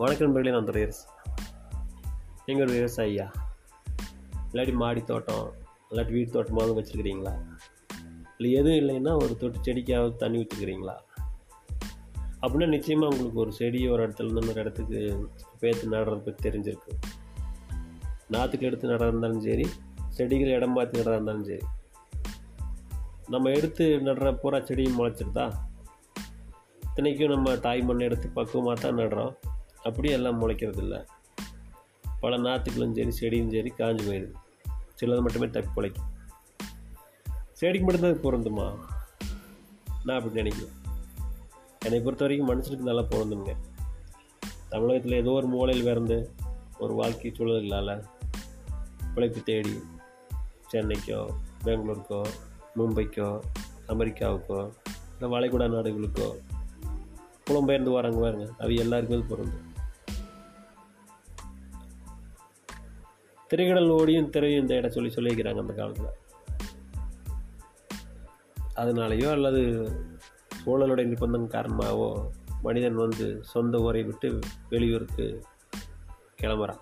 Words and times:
வணக்கம் 0.00 0.26
நண்பர்களே 0.26 0.54
நான் 0.54 0.64
துறையரசு 0.64 1.08
நீங்கள் 2.46 2.68
ஒரு 2.68 2.76
விவசாயியா? 2.76 3.32
இல்லாட்டி 4.52 4.72
மாடி 4.72 5.00
தோட்டம் 5.00 5.52
இல்லாட்டி 5.90 6.12
வீட்டு 6.12 6.42
தோட்டமாவது 6.42 6.78
வச்சுருக்கிறீங்களா? 6.78 7.32
இல்லை 8.38 8.60
எதுவும் 8.60 8.78
இல்லைன்னா 8.78 9.14
ஒரு 9.22 9.36
தொட்டு 9.36 9.58
செடிக்காவது 9.62 10.16
தண்ணி 10.16 10.38
விட்டுருக்கிறீங்களா? 10.38 10.94
அப்படின்னா 12.40 12.68
நிச்சயமாக 12.68 13.10
உங்களுக்கு 13.10 13.40
ஒரு 13.40 13.52
செடி 13.52 13.88
ஒரு 13.88 14.08
இடத்துல 14.08 14.24
இருந்து 14.24 14.40
இன்னொரு 14.40 14.60
இடத்துக்கு 14.60 15.28
பேத்து 15.60 15.92
நடுறது 15.92 16.18
பற்றி 16.18 16.50
தெரிஞ்சிருக்கு. 16.50 16.92
நாற்றுக்கு 18.30 18.60
எடுத்து 18.60 18.88
நட 18.88 19.06
இருந்தாலும் 19.06 19.40
சரி 19.40 19.68
செடிகள் 20.08 20.48
இடம் 20.48 20.74
பார்த்து 20.74 20.98
நட 20.98 21.10
இருந்தாலும் 21.10 21.44
சரி. 21.44 21.62
நம்ம 23.28 23.50
எடுத்து 23.50 24.00
நடுற 24.04 24.32
பூரா 24.32 24.58
செடியும் 24.58 24.98
முளைச்சிருதா? 24.98 25.52
இத்தனைக்கும் 26.80 27.30
நம்ம 27.30 27.56
தாய் 27.56 27.82
மண்ணை 27.82 28.06
எடுத்து 28.06 28.28
பக்குவமாக 28.28 28.80
தான் 28.80 28.96
நடுறோம். 28.96 29.36
அப்படியே 29.82 30.14
எல்லாம் 30.14 30.40
முளைக்கிறது 30.40 30.78
இல்லை 30.78 31.00
பல 32.20 32.38
நாற்றுகளும் 32.38 32.94
சரி 32.98 33.12
செடியும் 33.20 33.52
சரி 33.54 33.72
காஞ்சு 33.78 34.04
போயிடுது. 34.06 34.32
சிலது 35.00 35.20
மட்டுமே 35.20 35.50
தப்பி 35.50 35.70
பிழைக்கும் 35.74 36.08
செடிக்கு 37.52 37.86
மட்டும்தான் 37.86 38.24
பொருந்துமா? 38.24 38.66
நான் 40.04 40.16
அப்படி 40.16 40.34
நினைக்கிறேன். 40.34 40.74
என்னை 41.84 42.00
பொறுத்த 42.00 42.24
வரைக்கும் 42.24 42.50
மனுஷனுக்கு 42.50 42.88
நல்லா 42.88 43.02
பொருந்துங்க 43.02 43.56
தமிழகத்தில் 44.68 45.12
ஏதோ 45.12 45.30
ஒரு 45.30 45.46
மூலையில் 45.46 45.84
பிறந்து 45.84 46.30
ஒரு 46.78 46.94
வாழ்க்கை 46.94 47.32
சூழல்களால் 47.38 48.04
பிழைப்பு 49.14 49.42
தேடி 49.42 49.74
சென்னைக்கோ 50.72 51.20
பெங்களூருக்கோ 51.64 52.26
மும்பைக்கோ 52.76 53.40
அமெரிக்காவுக்கோ 53.88 54.72
இல்லை 55.18 55.28
வளைகுடா 55.28 55.68
நாடுகளுக்கோ 55.70 56.28
புலம்பெயர்ந்து 57.50 57.92
வராங்க 57.92 58.20
பாருங்க 58.20 58.52
அது 58.58 58.74
எல்லாருக்குமே 58.74 59.24
பொருந்தும். 59.28 59.68
திரைகடல் 63.50 63.88
ஓடியும் 63.88 64.30
திரையும் 64.30 64.60
இந்த 64.60 64.74
இடம் 64.74 64.90
சொல்லி 64.90 65.14
சொல்லியிருக்கிறாங்க 65.14 65.60
அந்த 65.60 65.72
காலத்தில். 65.72 66.18
அதனாலேயோ 68.76 69.30
அல்லது 69.30 69.60
சூழலுடைய 70.66 71.06
நிர்பந்தம் 71.06 71.46
காரணமாகவோ 71.46 72.30
மனிதன் 72.62 72.94
வந்து 72.94 73.44
சொந்த 73.44 73.78
ஊரை 73.78 74.02
விட்டு 74.02 74.38
வெளியூருக்கு 74.68 75.44
கிளம்புறான். 76.40 76.78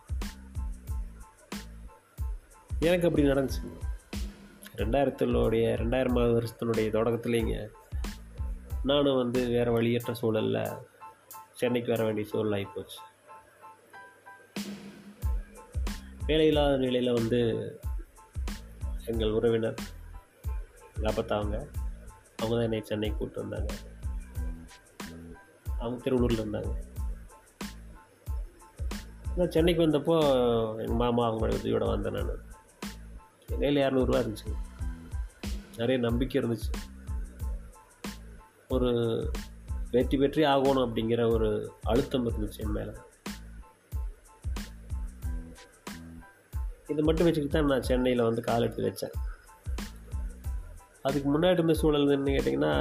எனக்கு 2.80 3.08
அப்படி 3.08 3.26
நடந்துச்சு. 3.26 3.86
ரெண்டாயிரத்தினுடைய 4.76 5.76
ரெண்டாயிரமாவது 5.82 6.40
வருஷத்தினுடைய 6.40 6.88
தொடக்கத்துலேங்க 6.90 7.68
நானும் 8.84 9.16
வந்து 9.16 9.46
வேறு 9.46 9.80
வழியற்ற 9.80 10.12
சூழலில் 10.12 10.68
சென்னைக்கு 11.52 11.90
வர 11.90 12.04
வேண்டிய 12.04 12.26
சூழல் 12.26 12.62
ஆகிப்போச்சு 12.62 13.16
வேலையில்லாத 16.28 16.76
நிலையில் 16.76 17.12
வந்து 17.12 17.38
எங்கள் 19.04 19.30
உறவினர் 19.30 19.74
எங்கள் 20.96 21.12
அவங்க 22.36 22.56
தான் 22.56 22.60
என்னை 22.60 22.80
சென்னைக்கு 22.84 23.18
கூப்பிட்டு 23.18 23.48
வந்தாங்க. 23.48 23.74
அவங்க 25.78 26.10
திருவள்ளூரில் 26.10 26.40
இருந்தாங்க. 26.40 26.74
நான் 29.36 29.50
சென்னைக்கு 29.50 29.86
வந்தப்போ 29.86 30.20
எங்கள் 30.70 30.96
மாமா 30.96 31.32
அவங்களோட 31.32 31.52
உதவியோட 31.52 31.86
வந்தேன் 31.86 32.12
நான். 32.12 32.44
என் 33.46 33.60
கையில் 33.60 33.82
இரநூறுவா 33.82 34.20
இருந்துச்சு. 34.20 34.54
நிறைய 35.76 36.02
நம்பிக்கை 36.02 36.42
இருந்துச்சு. 36.42 36.72
ஒரு 38.68 38.90
வெற்றி 39.90 40.16
வெற்றி 40.16 40.44
ஆகணும் 40.44 40.88
அப்படிங்கிற 40.88 41.30
ஒரு 41.30 41.72
அழுத்தம் 41.82 42.28
இருந்துச்சு 42.28 42.56
என் 42.56 42.70
மேலே. 42.70 42.92
இதை 46.88 47.04
மட்டும் 47.04 47.26
வச்சுக்கிட்டு 47.26 47.58
தான் 47.58 47.70
நான் 47.72 47.82
சென்னையில் 47.82 48.22
வந்து 48.22 48.42
கால் 48.42 48.62
எடுத்து 48.62 48.86
வச்சேன். 48.88 49.14
அதுக்கு 51.02 51.28
முன்னாடி 51.34 51.58
இருந்த 51.58 51.74
சூழல் 51.74 52.10
என்ன 52.10 52.30
கேட்டிங்கன்னா 52.30 52.72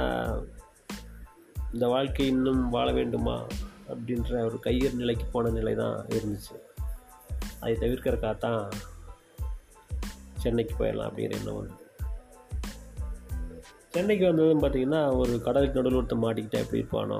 இந்த 1.72 1.86
வாழ்க்கை 1.88 2.26
இன்னும் 2.26 2.68
வாழ 2.68 2.92
வேண்டுமா 2.92 3.46
அப்படின்ற 3.92 4.44
ஒரு 4.44 4.58
கையர் 4.60 4.94
நிலைக்கு 4.94 5.24
போன 5.32 5.50
நிலை 5.50 5.74
தான் 5.74 5.98
இருந்துச்சு. 6.08 6.56
அதை 7.60 7.74
தவிர்க்கிறக்காக 7.80 8.36
தான் 8.38 8.62
சென்னைக்கு 10.42 10.74
போயிடலாம் 10.78 11.08
அப்படிங்கிற 11.08 11.38
எண்ணம் 11.38 11.58
வந்து 11.58 11.76
சென்னைக்கு 13.94 14.24
வந்ததும் 14.26 14.62
பார்த்தீங்கன்னா 14.62 15.16
ஒரு 15.16 15.42
கடலுக்கு 15.42 15.78
நடுவில் 15.78 15.98
ஒருத்தர் 15.98 16.24
மாட்டிக்கிட்டே 16.24 16.58
எப்படி 16.58 16.80
இருப்பானோ 16.82 17.18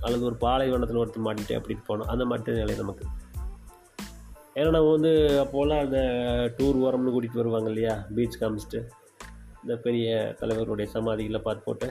அல்லது 0.00 0.24
ஒரு 0.24 0.34
பாலைவனத்தில் 0.34 1.00
ஒருத்தர் 1.02 1.26
மாட்டிக்கிட்டே 1.26 1.58
எப்படி 1.58 1.76
இருப்பானோ 1.76 2.04
அந்த 2.04 2.24
மாதிரி 2.24 2.58
நிலை 2.58 2.76
நமக்கு. 2.76 3.04
ஏன்னா 4.54 4.70
நம்ம 4.76 4.88
வந்து 4.94 5.10
அப்போல்லாம் 5.44 5.82
அந்த 5.84 5.98
டூர் 6.58 6.78
ஓரம்னு 6.86 7.12
கூட்டிகிட்டு 7.14 7.42
வருவாங்க 7.42 7.68
இல்லையா? 7.72 7.94
பீச் 8.14 8.38
காமிச்சிட்டு. 8.40 8.80
இந்த 9.62 9.74
பெரிய 9.84 10.08
தலைவர்களுடைய 10.40 10.86
சமாதிகளை 10.94 11.40
பார்த்து 11.46 11.66
போட்டு 11.66 11.88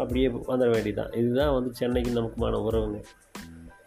அப்படியே 0.00 0.28
வந்துட 0.28 0.70
வேண்டியதுதான். 0.74 1.12
இதுதான் 1.20 1.52
வந்து 1.56 1.70
சென்னைக்கு 1.80 2.10
நமக்குமான 2.18 2.58
உறவுங்க. 2.68 2.98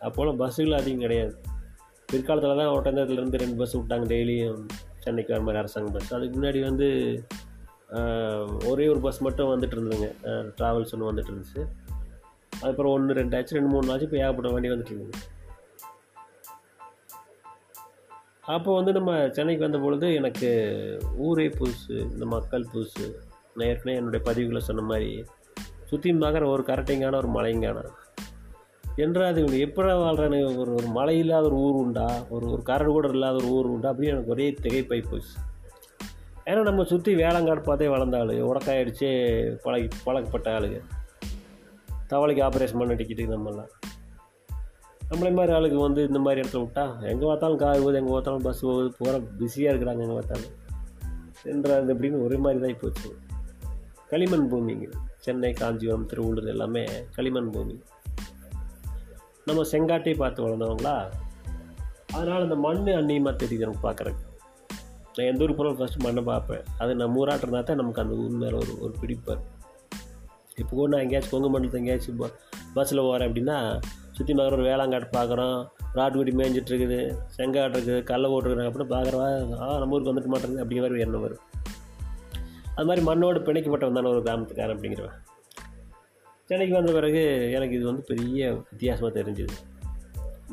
அப்போல்லாம் 0.07 0.39
பஸ்ஸுகள் 0.41 0.79
அதிகம் 0.79 1.03
கிடையாது. 1.06 1.35
பிற்காலத்தில் 2.11 2.59
தான் 2.61 2.73
ஒட்டந்தத்துலேருந்து 2.78 3.41
ரெண்டு 3.44 3.59
பஸ் 3.62 3.77
விட்டாங்க. 3.77 4.06
டெய்லியும் 4.13 4.62
சென்னைக்கு 5.03 5.33
வர 5.33 5.44
மாதிரி 5.45 5.62
அரசாங்க 5.63 5.91
பஸ் 5.97 6.13
அதுக்கு 6.17 6.35
முன்னாடி 6.39 6.62
வந்து 6.69 6.88
ஒரே 8.72 8.85
ஒரு 8.94 9.00
பஸ் 9.07 9.22
மட்டும் 9.27 9.51
வந்துட்டு 9.53 9.75
இருந்ததுங்க. 9.77 10.09
ட்ராவல்ஸ் 10.57 10.94
ஒன்று 10.95 11.12
வந்துட்டு 11.12 11.31
இருந்துச்சு. 11.33 11.62
அதுக்கப்புறம் 12.53 12.95
ஒன்று 12.97 13.19
ரெண்டு 13.22 13.38
ஆச்சு. 13.38 13.57
ரெண்டு 13.57 13.72
மூணு 13.73 13.91
ஆச்சு. 13.94 14.07
இப்போ 14.09 14.17
ஏகப்பட்ட 14.23 14.51
வண்டி 14.56 14.69
வந்துட்டு 14.75 14.94
இருந்தது 14.94 15.33
அப்போ 18.45 18.75
வந்து 18.75 18.91
நம்ம 18.91 19.29
சென்னைக்கு 19.31 19.63
வந்த 19.63 19.78
பொழுது 19.78 20.13
எனக்கு 20.13 20.50
ஊரே 21.17 21.47
புதுசு 21.47 22.11
இந்த 22.11 22.25
மக்கள் 22.25 22.66
புதுசு. 22.73 23.13
நான் 23.53 23.67
ஏற்கனவே 23.67 23.97
என்னுடைய 23.97 24.31
பதிவுகளை 24.31 24.57
சொன்ன 24.57 24.81
மாதிரி 24.81 25.23
சுற்றியும் 25.91 26.22
பார்க்குற 26.22 26.45
ஒரு 26.45 26.63
கரெக்டிங்கான 26.67 27.16
ஒரு 27.16 27.28
மலைங்கான. 27.28 27.85
என்றால் 28.95 29.28
அது 29.28 29.59
எப்படி 29.59 29.88
வாழ்கிறானு 29.88 30.57
ஒரு 30.57 30.73
ஒரு 30.73 30.88
மழை 30.88 31.17
இல்லாத 31.17 31.45
ஒரு 31.45 31.56
ஊர் 31.56 31.73
உண்டா? 31.73 32.23
ஒரு 32.29 32.51
ஒரு 32.51 32.61
கரடு 32.63 32.91
கூட 32.91 33.07
இல்லாத 33.07 33.35
ஒரு 33.35 33.47
ஊர் 33.47 33.66
உண்டா? 33.66 33.91
அப்படின்னு 33.91 34.06
எனக்கு 34.06 34.31
ஒரே 34.31 34.56
திகைப்பாய் 34.62 35.09
போச்சு. 35.12 35.39
ஏன்னா 36.45 36.62
நம்ம 36.62 36.83
சுற்றி 36.83 37.16
வேளாங்காடு 37.16 37.63
பார்த்தே 37.63 37.88
வளர்ந்த 37.88 38.19
ஆளு 38.19 38.56
உடக்காயிடுச்சு 38.56 39.09
பழகி 39.63 39.88
பழக்கப்பட்ட 40.03 40.59
ஆளுங்க. 40.59 40.81
தவளைக்கு 42.09 42.44
ஆப்ரேஷன் 42.44 42.77
பண்ண 42.77 42.94
டிக்கிட்டு 42.94 43.35
நம்மலாம் 43.35 43.69
நம்மளே 45.09 45.31
மாதிரி 45.31 45.53
ஆளுக்கு 45.53 45.79
வந்து 45.79 46.07
இந்த 46.07 46.19
மாதிரி 46.19 46.41
இடத்துல 46.41 46.61
விட்டா 46.61 47.01
எங்கே 47.01 47.25
பார்த்தாலும் 47.25 47.57
கார் 47.57 47.79
போகுது 47.79 47.97
எங்கே 47.97 48.11
பார்த்தாலும் 48.11 48.41
பஸ் 48.41 48.61
போகுது 48.61 48.93
போகிற 48.97 49.19
பிஸியாக 49.39 49.71
இருக்கிறாங்க 49.73 50.01
எங்கே 50.01 50.13
பார்த்தாலும். 50.13 50.53
என்றது 51.43 51.93
அப்படின்னு 51.93 52.23
ஒரே 52.23 52.35
மாதிரி 52.35 52.59
தான் 52.63 52.79
போச்சு 52.79 53.09
களிமண் 54.09 54.47
பூமிங்க 54.51 54.88
சென்னை 55.17 55.53
காஞ்சிபுரம் 55.53 56.07
திருவள்ளூர் 56.09 56.47
எல்லாமே 56.47 56.85
களிமண் 57.15 57.51
பூமி. 57.51 57.75
நம்ம 59.45 59.63
செங்காட்டையை 59.71 60.17
பார்த்து 60.17 60.45
வளர்ந்தவங்களா? 60.45 60.95
அதனால் 62.13 62.41
அந்த 62.41 62.55
மண் 62.55 62.88
அந்நியமாக 62.88 63.35
தெரியுது 63.35 63.65
நமக்கு 63.65 63.88
பார்க்குறக்கு 63.88 64.23
நான் 65.15 65.27
எந்த 65.27 65.44
ஊர் 65.44 65.55
போனாலும் 65.55 65.79
ஃபஸ்ட்டு 65.79 65.97
மண்ணை 65.97 66.23
பார்ப்பேன். 66.23 66.63
அது 66.77 66.95
நம்ம 66.95 67.25
ஊராட்டினா 67.25 67.63
தான் 67.63 67.75
நமக்கு 67.75 68.01
அந்த 68.01 68.15
ஊர் 68.15 68.31
மேலே 68.31 68.55
ஒரு 68.57 68.73
ஒரு 68.79 68.94
பிடிப்பார் 69.01 69.44
இப்போ 70.55 70.75
கூட 70.75 70.88
நான் 70.89 71.01
எங்கேயாச்சும் 71.01 71.31
கொங்கு 71.31 71.49
மண்டலத்தில் 71.49 71.81
எங்கேயாச்சும் 71.81 72.19
பஸ்ஸில் 72.73 72.99
போகிறேன் 72.99 73.27
அப்படின்னா 73.29 73.57
சுற்றி 74.15 74.33
பார்க்குற 74.33 74.57
ஒரு 74.57 74.65
வேளாங்காட்டு 74.69 75.07
பார்க்குறோம். 75.17 75.59
ராட்டுக்குடி 75.97 76.31
மேய்ஞ்சிட்ருக்குது. 76.39 76.99
செங்காட்டு 77.37 77.75
இருக்குது 77.77 78.03
கல்லை 78.09 78.27
ஓட்டுருக்குறாங்க 78.31 78.69
அப்படின்னு 78.71 78.93
பார்க்குறவா 78.95 79.27
ஆ 79.61 79.77
நம்ம 79.79 79.95
ஊருக்கு 79.95 80.11
வந்துட்டு 80.11 80.31
மாட்டேங்குது 80.33 80.63
அப்படிங்கிற 80.63 80.85
மாதிரி 80.85 81.05
எண்ணம் 81.05 81.25
வரும். 81.25 81.43
அது 82.75 82.87
மாதிரி 82.87 83.03
மண்ணோடு 83.09 83.39
பிணைக்கப்பட்டவன் 83.47 83.97
தானே 84.00 84.09
ஒரு 84.13 84.21
கிராமத்துக்காரன் 84.27 84.75
அப்படிங்கிறவன். 84.75 85.17
சென்னைக்கு 86.50 86.75
வந்த 86.75 86.91
பிறகு 86.91 87.21
எனக்கு 87.57 87.75
இது 87.75 87.85
வந்து 87.85 88.03
பெரிய 88.09 88.50
வித்தியாசமாக 88.71 89.12
தெரிஞ்சுது. 89.19 89.56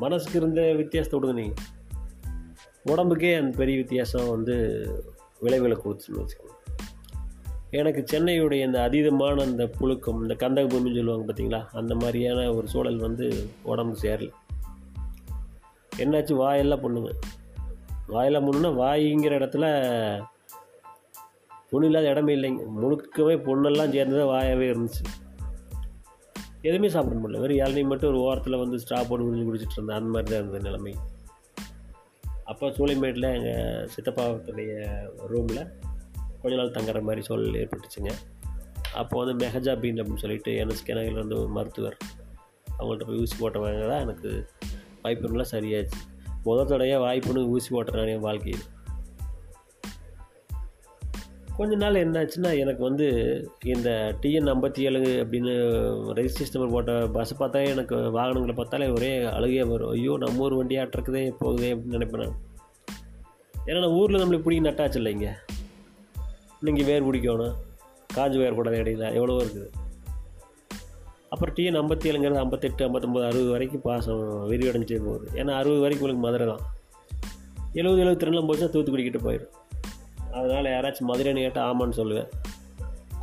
மனசுக்கு 0.03 0.39
இருந்த 0.39 0.61
வித்தியாசத்தை 0.81 1.17
விடுங்க 1.19 1.35
நீங்கள் 1.41 1.71
உடம்புக்கே 2.91 3.33
அந்த 3.41 3.51
பெரிய 3.57 3.77
வித்தியாசம் 3.81 4.31
வந்து 4.35 4.55
விளைவுகளை 5.39 5.77
கொடுத்துன்னு 5.83 6.21
வச்சுக்கோங்க. 6.21 6.52
எனக்கு 7.73 8.05
சென்னையுடைய 8.11 8.65
இந்த 8.65 8.89
அதீதமான 8.89 9.41
அந்த 9.41 9.69
புழுக்கம் 9.79 10.21
இந்த 10.21 10.33
கந்தக 10.33 10.65
பூமின்னு 10.65 10.95
சொல்லுவாங்க 10.95 11.33
பார்த்தீங்களா 11.33 11.67
அந்த 11.71 11.95
மாதிரியான 11.95 12.53
ஒரு 12.53 12.67
சூழல் 12.67 12.97
வந்து 12.97 13.47
உடம்பு 13.61 13.97
சேரல. 14.01 14.29
என்னாச்சு? 15.97 16.33
வாயெல்லாம் 16.33 16.79
பொண்ணுங்க. 16.79 17.11
வாயெல்லாம் 18.07 18.51
பொண்ணுன்னா 18.51 18.67
வாய்ங்கிற 18.67 19.33
இடத்துல 19.39 19.65
பொண்ணு 21.69 21.85
இல்லாத 21.85 22.09
இடமே 22.09 22.35
இல்லைங்க. 22.35 22.63
முழுக்கவே 22.81 23.35
பொண்ணெல்லாம் 23.45 23.91
சேர்ந்து 23.91 24.17
தான் 24.17 24.25
வாயாகவே 24.25 24.71
இருந்துச்சு. 24.71 25.03
எதுவுமே 26.61 26.89
சாப்பிட 26.89 27.19
முடியல. 27.19 27.39
வெறும் 27.39 27.57
இளநீ 27.57 27.83
மட்டும் 27.83 28.09
ஒரு 28.09 28.19
ஓரத்தில் 28.19 28.55
வந்து 28.55 28.79
ஸ்டாப் 28.79 29.09
போட்டு 29.09 29.25
குடிச்சு 29.25 29.37
குடிச்சிட்டு 29.37 29.71
இருந்தேன். 29.71 29.97
அந்த 29.97 30.09
மாதிரி 30.09 30.31
தான் 30.31 30.39
இருந்தது 30.39 30.63
நிலைமை. 30.63 30.95
அப்போ 32.45 32.67
சூளைமேட்டில் 32.67 33.35
எங்கள் 33.35 33.89
சித்தப்பாவுடைய 33.95 34.87
ரூமில் 35.27 35.67
கொஞ்ச 36.43 36.55
நாள் 36.57 36.75
தங்குற 36.77 37.01
மாதிரி 37.01 37.21
சூழல் 37.21 37.59
ஏற்பட்டுச்சுங்க. 37.63 38.13
அப்போ 38.93 39.23
வந்து 39.23 39.45
மெஹஜா 39.45 39.73
பீன் 39.83 40.01
அப்படின்னு 40.01 40.23
சொல்லிட்டு 40.25 40.55
எனக்கு 40.55 40.93
நகரில் 40.93 41.21
வந்து 41.23 41.39
ஒரு 41.39 41.47
மருத்துவர் 41.47 41.97
அவங்கள்ட்ட 42.79 43.07
போய் 43.07 43.21
ஊசி 43.23 43.35
போட்டவங்க 43.39 43.87
தான் 43.89 44.03
எனக்கு 44.05 44.29
வாய்ப்புலாம் 45.03 45.51
சரியாச்சு. 45.51 45.99
முதல் 46.43 46.67
தடையாக 46.67 47.03
வாய்ப்புன்னு 47.05 47.47
ஊசி 47.47 47.75
போட்டுறேன் 47.75 48.13
என் 48.13 48.27
வாழ்க்கையில். 48.27 48.63
கொஞ்ச 51.57 51.75
நாள் 51.75 51.97
என்னாச்சுன்னா 52.03 52.59
எனக்கு 52.59 52.83
வந்து 52.83 53.07
இந்த 53.63 53.89
டிஎன் 54.21 54.49
ஐம்பத்தி 54.53 54.79
ஏழு 54.79 54.99
அப்படின்னு 54.99 55.53
ரெஜிஸ்ட்ரேஷன் 56.19 56.53
நம்பர் 56.53 56.71
போட்ட 56.71 56.93
பஸ்ஸை 57.07 57.35
பார்த்தா 57.39 57.67
எனக்கு 57.67 57.95
வாகனங்களை 58.11 58.55
பார்த்தாலே 58.55 58.87
ஒரே 58.87 59.23
அழுகையாக 59.23 59.69
வரும். 59.69 59.89
ஐயோ 59.89 60.15
நம்ம 60.19 60.43
ஊர் 60.43 60.55
வண்டியாட்டு 60.59 61.33
போகுதே 61.39 61.69
அப்படின்னு 61.73 61.95
நினைப்பேன் 61.97 62.23
நான். 62.23 62.39
ஏன்னா 63.65 63.79
நான் 63.79 63.97
ஊரில் 63.99 64.21
நம்மளுக்கு 64.23 64.41
பிடிக்க 64.41 64.69
நட்டாச்சு 64.69 64.99
இல்லைங்க. 65.01 65.29
நீங்கள் 66.65 66.85
வேர் 66.85 67.07
பிடிக்கணும். 67.07 67.55
காஞ்சி 68.13 68.37
வேர் 68.37 68.53
கூட 68.53 68.69
இடையில. 68.69 69.13
எவ்வளவோ 69.13 69.43
இருக்குது. 69.43 69.69
அப்புறம் 71.29 71.55
டிஎன் 71.55 71.79
ஐம்பத்தி 71.81 72.07
ஏழுங்கிறது 72.09 72.37
ஐம்பத்தெட்டு 72.37 72.87
ஐம்பத்தொம்போது 72.87 73.25
அறுபது 73.29 73.49
வரைக்கும் 73.49 73.81
பாசம் 73.81 74.51
விரிவடைஞ்சே 74.51 74.97
போகுது. 75.05 75.27
ஏன்னா 75.33 75.53
அறுபது 75.61 75.79
வரைக்கும் 75.79 76.09
உங்களுக்கு 76.09 76.25
மதுரை 76.25 76.47
தான். 76.47 76.63
எழுபது 77.73 78.03
எழுபத்தி 78.03 78.29
ரெண்டுலாம் 78.29 78.47
போச்சுன்னா 78.47 78.69
தூத்துக்குடி 78.69 79.03
கிட்ட 79.03 79.19
போயிடும் 79.27 79.53
அதனால் 80.31 80.65
யாராச்சும் 80.65 81.07
மதுரைன்னு 81.07 81.43
கேட்டால் 81.45 81.67
ஆமான்னு 81.69 81.97
சொல்லுவேன். 81.99 82.29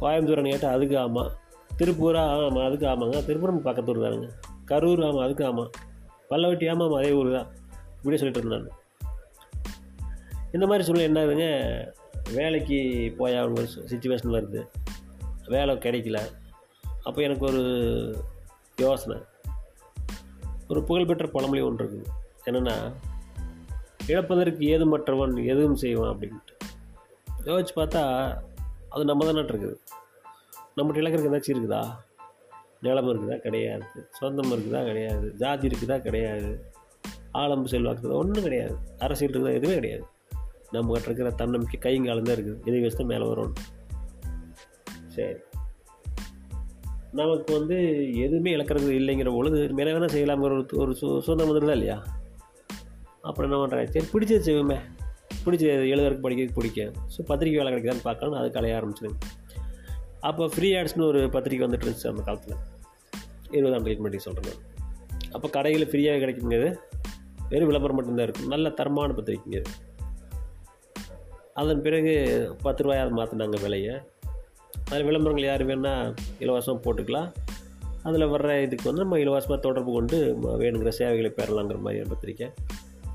கோயம்புத்தூர்னு 0.01 0.51
கேட்டால் 0.51 0.75
அதுக்கு 0.75 0.99
ஆமாம் 0.99 1.31
திருப்பூரா 1.77 2.45
ஆமாம் 2.45 2.67
அதுக்கு 2.67 2.87
ஆமாங்க. 2.87 3.25
திருப்பூரம் 3.25 3.65
பக்கத்தூர் 3.65 4.05
தானுங்க. 4.05 4.29
கரூர் 4.67 5.07
ஆமாம் 5.09 5.25
அதுக்கு 5.25 5.45
ஆமாம் 5.45 5.71
பல்லவட்டி 6.31 6.71
ஆமாம் 6.71 6.93
அதே 6.93 7.13
ஊர் 7.13 7.33
தான். 7.33 7.49
இப்படியே 7.97 8.23
சொல்லிட்டு 8.23 8.43
இருந்தேன் 8.43 8.67
நான். 8.67 8.79
இந்த 10.53 10.67
மாதிரி 10.67 10.85
சொல்ல 10.85 11.03
என்ன 11.03 11.25
ஆகுதுங்க? 11.25 11.49
வேலைக்கு 12.35 13.15
போய் 13.19 13.41
ஒரு 13.41 13.69
சுச்சுவேஷன் 13.89 14.33
வருது 14.33 14.67
வேலை 15.47 15.77
கிடைக்கல. 15.77 16.21
அப்போ 17.03 17.23
எனக்கு 17.23 17.47
ஒரு 17.47 18.25
யோசனை. 18.77 19.23
ஒரு 20.69 20.83
புகழ்பெற்ற 20.83 21.27
பழமொழி 21.27 21.61
ஒன்று 21.61 21.85
இருக்குது. 21.85 22.09
என்னென்னா 22.49 22.93
இழப்பதற்கு 24.07 24.61
ஏதுமற்றவன் 24.61 25.45
எதுவும் 25.45 25.77
செய்வான் 25.77 26.19
அப்படின்ட்டு. 26.19 26.59
யோசிச்சு 27.45 27.69
பார்த்தா 27.77 28.35
அது 28.89 29.05
நம்ம 29.05 29.25
தானே 29.25 29.41
இருக்குது. 29.41 29.77
நம்மகிட்ட 30.77 30.99
இழக்கிறதுக்கு 31.01 31.41
ஏதாச்சும் 31.41 31.55
இருக்குதா? 31.55 31.97
நிலம் 32.81 33.09
இருக்குதா? 33.09 33.39
கிடையாது. 33.39 33.85
சொந்தம் 34.11 34.53
இருக்குதா? 34.53 34.85
கிடையாது. 34.85 35.35
ஜாதி 35.35 35.69
இருக்குதா? 35.69 36.01
கிடையாது. 36.01 36.73
ஆலம்பு 37.35 37.65
செல்வாக்கு 37.65 38.13
ஒன்றும் 38.13 38.43
கிடையாது. 38.43 38.77
அரசியல் 38.99 39.33
இருக்குதா? 39.33 39.53
எதுவுமே 39.53 39.75
கிடையாது. 39.75 40.07
நம்ம 40.73 40.93
கிட்ட 40.93 41.07
இருக்கிற 41.07 41.31
தன்னம்பிக்கை 41.31 41.79
கைங்காலம் 41.85 42.29
தான் 42.29 42.37
இருக்குது. 42.37 42.61
இதை 42.65 42.81
வச்சு 42.81 42.97
தான் 42.97 43.07
மேலே 43.07 43.25
வரும். 43.27 43.53
சரி. 45.07 45.37
நமக்கு 47.13 47.59
வந்து 47.59 47.77
எதுவுமே 48.17 48.57
இழக்கிறது 48.57 48.91
இல்லைங்கிற 49.01 49.31
பொழுது 49.35 49.69
மேலே 49.69 49.93
வேணால் 49.93 50.15
செய்யலாம்ங்கிற 50.17 50.57
ஒரு 50.57 50.67
ஒரு 50.75 50.93
சு 50.93 51.07
சுதந்திரம் 51.21 51.51
வந்துடுதா 51.51 51.71
இல்லையா? 51.71 51.97
அப்புறம் 53.21 53.47
என்ன 53.51 53.61
பண்ணுறேன் 53.63 53.91
சரி 53.95 54.07
பிடிச்சது 54.13 54.47
செய்வோமே 54.49 54.79
பிடிச்ச 55.45 55.65
எழுதுறதுக்கு 55.93 56.25
படிக்கிறதுக்கு 56.27 56.59
பிடிக்கும். 56.61 56.93
ஸோ 57.15 57.21
பத்திரிக்கை 57.27 57.59
வேலை 57.61 57.73
கிடைக்குதான்னு 57.73 58.07
பார்க்கணும். 58.09 58.39
அது 58.41 58.61
கலைய 58.61 58.79
ஆரம்பிச்சிடுங்க 58.79 59.19
அப்போ 60.21 60.49
ஃப்ரீ 60.49 60.71
ஆட்ஸ்னு 60.75 61.07
ஒரு 61.07 61.21
பத்திரிக்கை 61.31 61.65
வந்துட்டு 61.67 61.87
இருந்துச்சு 61.87 62.11
அந்த 62.13 62.23
காலத்தில். 62.23 62.57
இருபதாம் 63.51 63.83
தேதி 63.83 64.01
பண்ணி 64.07 64.19
சொல்கிறேன் 64.19 64.59
அப்போ 65.33 65.49
கடையில் 65.49 65.91
ஃப்ரீயாக 65.91 66.21
கிடைக்குங்கிறது 66.23 66.69
வெறும் 67.49 67.71
விளம்பரம் 67.71 67.97
மட்டும்தான் 67.97 68.27
இருக்கும். 68.29 68.49
நல்ல 68.49 68.69
தரமான 68.71 69.13
பத்திரிக்கைங்கிறது 69.13 69.71
அதன் 71.55 71.83
பிறகு 71.83 72.13
பத்து 72.63 72.85
ரூபாயாவது 72.85 73.17
மாற்றினாங்க 73.17 73.61
விலையை. 73.61 73.95
அதில் 74.91 75.05
விளம்பரங்கள் 75.05 75.49
யார் 75.49 75.67
வேணால் 75.67 76.17
இலவசமாக 76.39 76.83
போட்டுக்கலாம். 76.85 77.33
அதில் 78.03 78.27
வர்ற 78.27 78.63
இதுக்கு 78.63 78.85
வந்து 78.85 79.01
நம்ம 79.01 79.19
இலவசமாக 79.19 79.61
தொடர்பு 79.61 79.93
கொண்டு 79.93 80.39
வேணுங்கிற 80.45 80.89
சேவைகளை 80.89 81.31
பெறலாங்கிற 81.31 81.79
மாதிரியான 81.79 82.09
பத்திரிக்கை 82.09 82.51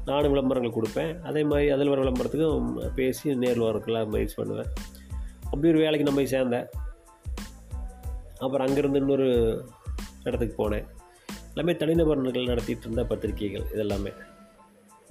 நானும் 0.05 0.31
விளம்பரங்கள் 0.31 0.75
கொடுப்பேன். 0.75 1.21
அதே 1.21 1.43
மாதிரி 1.43 1.69
அதில் 1.69 1.87
வர 1.87 2.01
விளம்பரத்துக்கும் 2.01 2.93
பேசி 2.95 3.35
நேரில் 3.35 3.61
வரக்கெல்லாம் 3.61 4.09
முயற்சி 4.09 4.35
பண்ணுவேன். 4.35 4.67
அப்படி 5.43 5.67
ஒரு 5.67 5.79
வேலைக்கு 5.79 6.03
நம்ம 6.03 6.21
போய் 6.21 6.39
சேர்ந்தேன். 6.39 6.67
அப்புறம் 8.37 8.67
அங்கேருந்து 8.67 8.95
இன்னொரு 8.95 9.29
இடத்துக்கு 10.23 10.69
போனேன். 10.69 10.85
எல்லாமே 11.53 11.75
தனிநபர்கள் 11.77 12.45
நடத்திட்டு 12.45 12.89
இருந்த 12.89 13.15
பத்திரிக்கைகள் 13.15 13.65
இதெல்லாமே. 13.75 14.13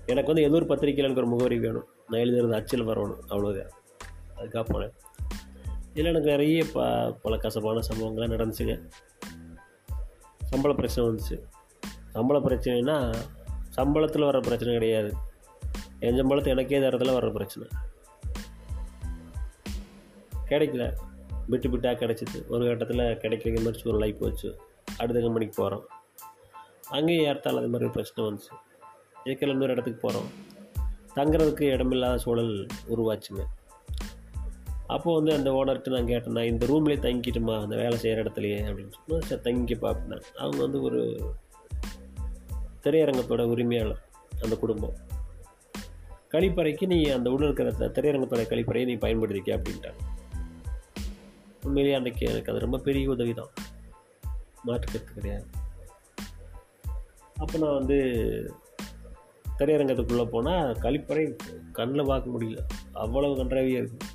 எனக்கு 0.06 0.34
வந்து 0.34 0.42
ஏதோ 0.42 0.54
ஒரு 0.54 0.64
பத்திரிக்கையில் 0.64 1.04
எனக்கு 1.04 1.20
ஒரு 1.20 1.30
முகவரி 1.30 1.58
வேணும். 1.58 1.88
நான் 2.08 2.20
எழுதுறது 2.20 2.52
அச்சில் 2.52 2.86
வரணும் 2.86 3.16
அவ்வளோதான் 3.28 3.70
அதுக்காக 4.36 4.64
போனேன். 4.72 4.92
இதில் 5.90 6.04
எனக்கு 6.04 6.30
நிறைய 6.30 6.64
ப 6.72 7.12
பல 7.12 7.36
கசப்பான 7.36 7.80
சம்பவங்கள்லாம் 7.88 8.38
நடந்துச்சுங்க. 8.38 8.90
சம்பள 10.44 10.74
பிரச்சனை 10.74 11.10
வந்துச்சு. 11.10 11.42
சம்பள 12.08 12.38
பிரச்சனைனா 12.38 13.14
சம்பளத்தில் 13.76 14.24
வர 14.24 14.40
பிரச்சனை 14.40 14.72
கிடையாது. 14.72 15.14
என் 15.98 16.22
சம்பளத்தை 16.22 16.46
எனக்கே 16.46 16.80
தரத்தில் 16.80 17.12
வர 17.12 17.30
பிரச்சனை. 17.30 17.68
கிடைக்கல. 20.48 20.92
விட்டு 21.46 21.68
விட்டாக 21.68 22.06
கிடச்சிது. 22.06 22.46
ஒரு 22.48 22.66
கட்டத்தில் 22.66 22.98
கிடைக்கிற 22.98 23.56
மாதிரி 23.56 23.78
சூழ்நிலை 23.78 24.12
போச்சு. 24.12 24.58
அடுத்த 24.98 25.20
கம்பெனிக்கு 25.20 25.62
போகிறோம் 25.62 25.88
அங்கேயும் 26.88 27.24
ஏற்றால் 27.24 27.56
அது 27.56 27.68
மாதிரி 27.68 27.90
ஒரு 27.90 27.90
பிரச்சனை 27.90 28.30
வந்துச்சு. 28.30 28.73
ஏற்கனவே 29.24 29.58
இன்னொரு 29.58 29.72
இடத்துக்கு 29.72 30.00
போகிறோம் 30.00 30.28
தங்குறதுக்கு 31.14 31.62
இடமில்லாத 31.62 32.18
சூழல் 32.18 32.66
உருவாச்சுங்க. 32.88 33.42
அப்போது 34.86 35.16
வந்து 35.16 35.32
அந்த 35.34 35.50
ஓனர்கிட்ட 35.50 35.88
நான் 35.88 36.06
கேட்டேன் 36.06 36.32
நான் 36.32 36.44
இந்த 36.44 36.66
ரூம்லேயே 36.66 37.02
தங்கிக்கிட்டுமா 37.04 37.60
அந்த 37.60 37.76
வேலை 37.76 37.98
செய்கிற 37.98 38.22
இடத்துலையே? 38.22 38.58
அப்படின்னு 38.58 38.90
சொன்னால் 38.90 39.28
சரி 39.28 39.40
தங்கி 39.40 39.74
அப்படின்னா 39.74 40.20
அவங்க 40.36 40.58
வந்து 40.58 40.82
ஒரு 40.82 41.30
திரையரங்கத்தோட 42.82 43.42
உரிமையாளர் 43.42 44.02
அந்த 44.42 44.56
குடும்பம். 44.56 44.96
கழிப்பறைக்கு 46.30 46.86
நீ 46.86 47.08
அந்த 47.08 47.30
உள்ள 47.30 47.48
இருக்கிற 47.48 47.88
திரையரங்கத்தோட 47.88 48.42
கழிப்பறையை 48.46 48.84
நீ 48.84 48.94
பயன்படுத்திக்க 48.94 49.56
அப்படின்ட்டாங்க. 49.56 50.02
உண்மையிலேயே 51.62 52.00
அன்றைக்கி 52.00 52.18
எனக்கு 52.18 52.50
அது 52.50 52.60
ரொம்ப 52.60 52.78
பெரிய 52.78 53.10
உதவி 53.10 53.34
தான் 53.34 53.48
மாற்றுக்கிறது 54.66 55.14
கிடையாது. 55.14 55.46
அப்போ 57.38 57.58
நான் 57.58 57.74
வந்து 57.74 57.98
திரையரங்கத்துக்குள்ளே 59.58 60.24
போனால் 60.24 60.74
கழிப்பறை 60.74 61.36
கண்ணில் 61.72 62.06
பார்க்க 62.06 62.30
முடியல. 62.30 62.58
அவ்வளவு 62.92 63.34
கன்றாவியாக 63.34 63.82
இருக்குது 63.82 64.12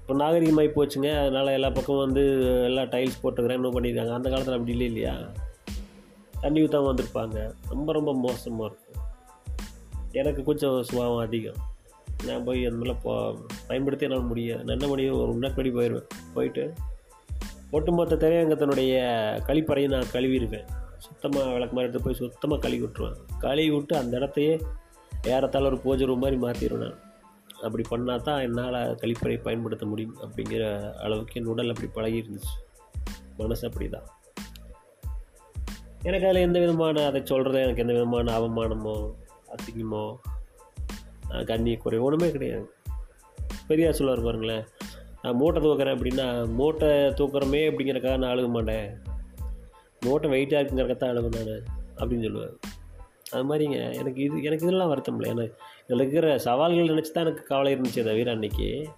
இப்போ 0.00 0.24
நாகரிகமாகி 0.24 0.70
போச்சுங்க. 0.76 1.20
அதனால் 1.20 1.46
எல்லா 1.46 1.70
பக்கமும் 1.70 2.04
வந்து 2.04 2.22
எல்லாம் 2.64 2.88
டைல்ஸ் 2.88 3.20
போட்டுக்கிறேன் 3.22 3.52
இன்னும் 3.52 3.80
பண்ணியிருக்காங்க 3.80 4.12
அந்த 4.12 4.28
காலத்தில் 4.30 4.54
அப்படி 4.54 4.70
இல்லை 4.70 4.86
இல்லையா? 4.86 5.16
தண்ணி 6.40 6.62
ஊற்றாம 6.62 6.92
வந்திருப்பாங்க. 6.92 7.54
ரொம்ப 7.68 7.92
ரொம்ப 7.92 8.14
மோசமாக 8.14 8.64
இருக்கும் 8.64 8.86
எனக்கு 10.12 10.42
கொஞ்சம் 10.42 10.82
சுபாவம் 10.82 11.26
அதிகம். 11.26 11.58
நான் 12.24 12.44
போய் 12.44 12.66
அந்த 12.66 12.78
மாதிரிலாம் 12.78 13.02
போ 13.02 13.36
பயன்படுத்தி 13.66 14.06
என்னால் 14.06 14.24
முடியாது. 14.24 14.64
நான் 14.64 14.76
என்ன 14.76 14.86
முடியும் 14.86 15.20
ஒரு 15.20 15.32
முன்னாடி 15.32 15.72
போயிடுவேன். 15.78 16.08
போயிட்டு 16.34 16.72
ஒட்டுமொத்த 17.70 18.16
திரையரங்கத்தினுடைய 18.16 18.92
கழிப்பறையை 19.48 19.88
நான் 19.88 20.12
கழுவிடுவேன். 20.12 20.68
சுத்தமாக 20.98 21.52
விளக்கு 21.52 21.74
மாதிரி 21.74 21.92
எடுத்து 21.92 22.00
போய் 22.02 22.14
சுத்தமாக 22.14 22.60
கழுவி 22.60 22.84
விட்டுருவேன். 22.84 23.18
கழுவி 23.38 23.70
விட்டு 23.70 23.96
அந்த 23.96 24.16
இடத்தையே 24.16 24.54
ஏறத்தாழ 25.22 25.66
ஒரு 25.66 25.78
பூஜை 25.78 26.06
ரூம் 26.06 26.18
மாதிரி 26.18 26.38
மாற்றிடுவேன் 26.40 26.78
நான். 26.78 26.98
அப்படி 27.62 27.84
பண்ணால் 27.90 28.22
தான் 28.22 28.40
என்னால் 28.40 28.72
கழிப்பறை 28.72 29.42
பயன்படுத்த 29.42 29.86
முடியும் 29.86 30.16
அப்படிங்கிற 30.20 30.64
அளவுக்கு 30.98 31.40
என் 31.40 31.46
உடல் 31.46 31.68
அப்படி 31.68 31.88
பழகி 31.88 32.20
இருந்துச்சு. 32.20 32.54
மனசு 33.36 33.66
அப்படி 33.66 33.88
தான் 33.88 34.06
எனக்கு 36.02 36.26
அதில் 36.28 36.42
எந்த 36.42 36.58
விதமான 36.58 37.06
அதை 37.06 37.20
சொல்கிறது 37.24 37.60
எனக்கு 37.60 37.80
எந்த 37.80 37.92
விதமான 37.92 38.38
அவமானமோ 38.38 38.96
அசிங்கமோ 39.54 40.16
அஹ் 41.30 41.44
கண்ணிய 41.44 41.76
குறை 41.76 41.98
ஒன்றுமே 41.98 42.30
கிடையாது. 42.30 42.72
பெரியார் 43.66 43.94
சொல்லுவார் 43.94 44.24
பாருங்களேன் 44.24 44.64
நான் 45.22 45.36
மூட்டை 45.36 45.62
தூக்குறேன் 45.62 45.96
அப்படின்னா 45.96 46.26
மூட்டை 46.48 46.88
தூக்குறமே 46.88 47.60
அப்படிங்கிறக்காக 47.70 48.16
நான் 48.18 48.36
அழுக 48.36 48.48
மாட்டேன். 48.48 48.86
மோட்டம் 50.00 50.32
வெயிட்டாக 50.32 50.62
இருக்குங்கிறக்கத்தான் 50.62 51.10
அழுவேன் 51.10 51.46
நான் 51.46 51.62
அப்படின்னு 51.96 52.22
சொல்லுவார். 52.22 52.52
அது 53.30 53.54
மாதிரிங்க 53.54 53.94
எனக்கு 53.94 54.22
இது 54.22 54.42
எனக்கு 54.42 54.66
இதெல்லாம் 54.66 54.88
வருத்தம் 54.88 55.20
இல்லை. 55.20 55.30
எனக்கு 55.30 55.56
இதில் 55.84 56.00
இருக்கிற 56.00 56.38
சவால்கள் 56.38 56.96
நினச்சி 56.96 57.10
தான் 57.10 57.26
எனக்கு 57.26 57.44
கவலை 57.44 57.74
இருந்துச்சு 57.74 58.04
தவிர 58.04 58.30
அன்னைக்கு. 58.30 58.88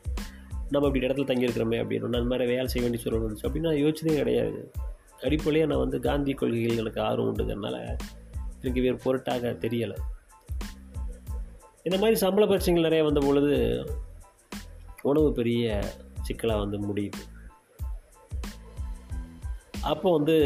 நம்ம 0.71 0.89
இப்படி 0.89 1.07
இடத்துல 1.07 1.27
தங்கியிருக்கிறோமே 1.27 1.79
அப்படின்னு 1.81 2.01
நான் 2.01 2.13
அந்த 2.13 2.23
மாதிரி 2.23 2.49
வேலை 2.49 2.67
செய்ய 2.67 2.89
வேண்டிய 2.89 3.05
சொல்லணும் 3.05 3.23
இருந்துச்சு. 3.23 3.49
அப்படின்னு 3.49 3.61
நான் 3.61 3.75
யோசிச்சதே 3.75 4.17
கிடையாது. 4.17 4.73
அடிப்படையாக 5.23 5.71
நான் 5.71 5.81
வந்து 5.81 6.01
காந்தி 6.01 6.33
கொள்கைகள் 6.33 6.77
எனக்கு 6.77 7.01
ஆர்வம் 7.01 7.37
உண்டுங்கிறனால 7.37 7.97
எனக்கு 8.63 8.81
வேறு 8.81 8.97
பொருட்டாக 8.97 9.57
தெரியலை. 9.61 9.97
இந்த 11.83 11.99
மாதிரி 11.99 12.15
சம்பள 12.15 12.47
பிரச்சனைகள் 12.47 12.91
நிறைய 12.91 13.13
வந்த 13.13 13.27
பொழுது 13.27 13.85
உணவு 15.03 15.33
பெரிய 15.33 15.81
சிக்கலாக 16.23 16.61
வந்து 16.61 16.95
முடியுது. 16.95 17.21
அப்போ 19.83 20.13
வந்து 20.13 20.37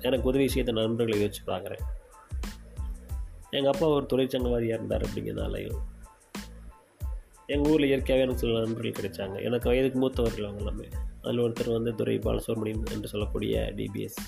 எனக்கு 0.00 0.28
உதவி 0.28 0.48
செய்த 0.48 0.72
நண்பர்களை 0.72 1.24
யோசிச்சு 1.24 1.48
பார்க்குறேன். 1.48 1.84
எங்கள் 3.50 3.72
அப்பா 3.72 3.86
ஒரு 3.86 4.06
தொழிற்சங்கவாதியாக 4.12 4.78
இருந்தார் 4.78 5.02
அப்படிங்கிறனாலையும் 5.02 5.78
எங்கள் 7.46 7.72
ஊரில் 7.72 7.86
இயற்கையாகவே 7.86 8.20
எனக்கு 8.20 8.40
சில 8.40 8.58
நண்பர்கள் 8.58 8.90
கிடைச்சாங்க. 8.90 9.42
எனக்கு 9.42 9.68
வயதுக்கு 9.68 10.08
மூத்தவர்கள் 10.08 10.48
அவங்க 10.48 10.56
எல்லாமே. 10.56 10.86
அதில் 11.22 11.38
ஒருத்தர் 11.38 11.72
வந்து 11.72 11.94
துரை 11.94 12.18
பாலசுப்ரமணியம் 12.18 12.92
என்று 12.92 13.08
சொல்லக்கூடிய 13.08 13.72
டிபிஎஸ் 13.76 14.18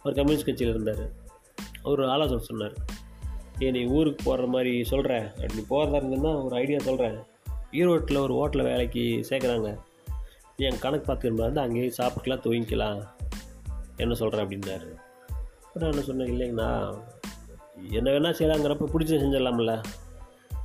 அவர் 0.00 0.14
கம்யூனிஸ்ட் 0.14 0.46
கட்சியில் 0.46 0.74
இருந்தார். 0.74 1.10
அவர் 1.82 2.02
ஆலோசனை 2.02 2.44
சொன்னார். 2.44 2.72
ஏ 3.62 3.70
நீ 3.70 3.84
ஊருக்கு 3.84 4.24
போகிற 4.24 4.46
மாதிரி 4.46 4.84
சொல்கிற 4.84 5.32
அப்படி 5.34 5.64
போகிறதா 5.68 6.06
இருந்ததுன்னா 6.06 6.44
ஒரு 6.44 6.56
ஐடியா 6.56 6.78
சொல்கிறேன் 6.78 7.18
ஈரோட்டில் 7.72 8.18
ஒரு 8.18 8.34
ஹோட்டலில் 8.34 8.62
வேலைக்கு 8.62 9.26
சேர்க்குறாங்க. 9.28 9.78
நீ 10.56 10.66
என் 10.66 10.78
கணக்கு 10.78 11.12
பார்த்துக்கிற 11.12 11.24
இருந்தால் 11.24 11.56
அங்கேயே 11.56 11.92
சாப்பிட்டுலாம் 11.98 12.44
தூங்கிக்கலாம். 12.46 13.16
என்ன 13.98 14.14
சொல்கிறேன் 14.20 14.44
அப்படின்னாரு. 14.44 14.88
அப்புறம் 15.66 15.84
நான் 15.84 15.92
என்ன 15.92 16.04
சொன்னேன் 16.10 16.30
இல்லைங்கண்ணா 16.32 16.68
என்ன 17.98 18.08
வேணால் 18.14 18.38
செய்யலாங்கிறப்ப 18.38 18.88
பிடிச்ச 18.94 19.12
செஞ்சிடலாம்ல. 19.22 19.74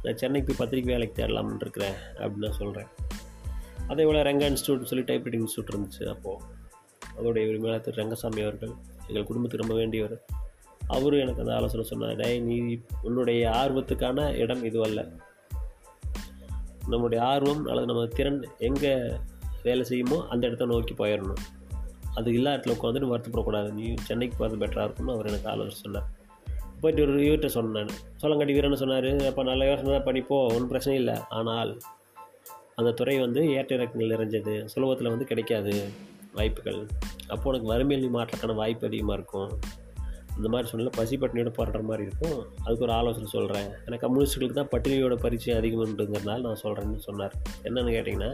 நான் 0.03 0.19
சென்னைக்கு 0.21 0.47
போய் 0.47 0.61
பத்திரிக்கை 0.61 0.91
வேலைக்கு 0.93 1.17
தேடலாம்னு 1.19 1.61
இருக்கிறேன் 1.61 1.97
அப்படின்னு 2.17 2.45
நான் 2.45 2.59
சொல்கிறேன் 2.61 2.89
அதே 3.87 4.03
போல் 4.05 4.25
ரெங்கா 4.29 4.47
இன்ஸ்டியூட் 4.51 4.89
சொல்லி 4.91 5.05
டைப்ரைட்டிங் 5.09 5.43
இன்ஸ்டியூட் 5.45 5.71
இருந்துச்சு 5.73 6.03
அப்போது 6.13 6.45
அதோடைய 7.17 7.49
உரிமையாளர் 7.51 7.85
திரு 7.85 7.99
ரங்கசாமி 8.01 8.41
அவர்கள் 8.41 8.73
எங்கள் 9.07 9.27
குடும்பத்துக்கு 9.29 9.63
ரொம்ப 9.63 9.75
வேண்டியவர். 9.81 10.15
அவரும் 10.95 11.23
எனக்கு 11.23 11.41
அந்த 11.43 11.53
ஆலோசனை 11.55 11.85
சொன்னார் 11.91 12.23
நீ 12.47 12.57
உன்னுடைய 13.01 13.41
ஆர்வத்துக்கான 13.61 14.25
இடம் 14.43 14.63
இது 14.69 14.79
அல்ல. 14.83 15.01
நம்முடைய 16.87 17.19
ஆர்வம் 17.25 17.61
அல்லது 17.65 17.89
நம்ம 17.89 18.05
திறன் 18.17 18.39
எங்கே 18.69 18.93
வேலை 19.67 19.83
செய்யுமோ 19.91 20.17
அந்த 20.29 20.43
இடத்த 20.47 20.65
நோக்கி 20.65 20.93
போயிடணும். 20.93 21.43
அது 22.19 22.29
இல்லாத 22.37 22.55
இடத்துல 22.55 22.75
உட்காந்து 22.77 23.11
வருத்தப்படக்கூடாது. 23.13 23.69
நீ 23.79 23.85
சென்னைக்கு 24.09 24.35
போகிறது 24.39 24.61
பெட்டராக 24.63 24.85
இருக்கும்னு 24.87 25.15
அவர் 25.15 25.29
எனக்கு 25.31 25.49
ஆலோசனை 25.53 25.79
சொன்னார். 25.85 26.07
போயிட்டு 26.81 27.03
ஒரு 27.03 27.13
இவர்கிட்ட 27.25 27.49
சொன்னேன் 27.57 27.91
சொல்லங்காட்டி 28.21 28.55
வீரன் 28.55 28.81
சொன்னார். 28.81 29.09
அப்போ 29.29 29.43
நல்ல 29.51 29.67
யோசனை 29.69 29.91
தான் 29.97 30.07
பண்ணிப்போ 30.07 30.37
ஒன்றும் 30.55 30.71
பிரச்சனை 30.73 30.95
இல்லை. 31.01 31.15
ஆனால் 31.39 31.71
அந்த 32.79 32.89
துறை 32.99 33.15
வந்து 33.25 33.41
ஏற்ற 33.57 33.71
இறக்கங்கள் 33.77 34.13
நிறைஞ்சது. 34.15 34.53
சுலபத்தில் 34.73 35.13
வந்து 35.13 35.29
கிடைக்காது 35.31 35.73
வாய்ப்புகள். 36.37 36.81
அப்போ 37.33 37.45
உனக்கு 37.51 37.67
வறுமையில் 37.71 38.03
நீ 38.05 38.09
மாற்றக்கான 38.17 38.55
வாய்ப்பு 38.61 38.87
அதிகமாக 38.89 39.17
இருக்கும். 39.19 39.51
இந்த 40.37 40.47
மாதிரி 40.53 40.69
சொன்னால 40.69 40.91
பசி 40.99 41.15
பட்டினியோட 41.21 41.51
போராடுற 41.57 41.81
மாதிரி 41.89 42.03
இருக்கும். 42.07 42.39
அதுக்கு 42.63 42.85
ஒரு 42.87 42.93
ஆலோசனை 42.99 43.27
சொல்கிறேன் 43.35 43.69
எனக்கு 43.85 44.03
கம்யூனிஸ்டுகளுக்கு 44.05 44.57
தான் 44.59 44.71
பட்டினியோட 44.71 45.15
பரிச்சயம் 45.25 45.59
அதிகம்ன்றதுனால 45.61 46.39
நான் 46.47 46.61
சொல்கிறேன்னு 46.63 47.03
சொன்னார். 47.09 47.35
என்னென்னு 47.67 47.93
கேட்டிங்கன்னா 47.97 48.31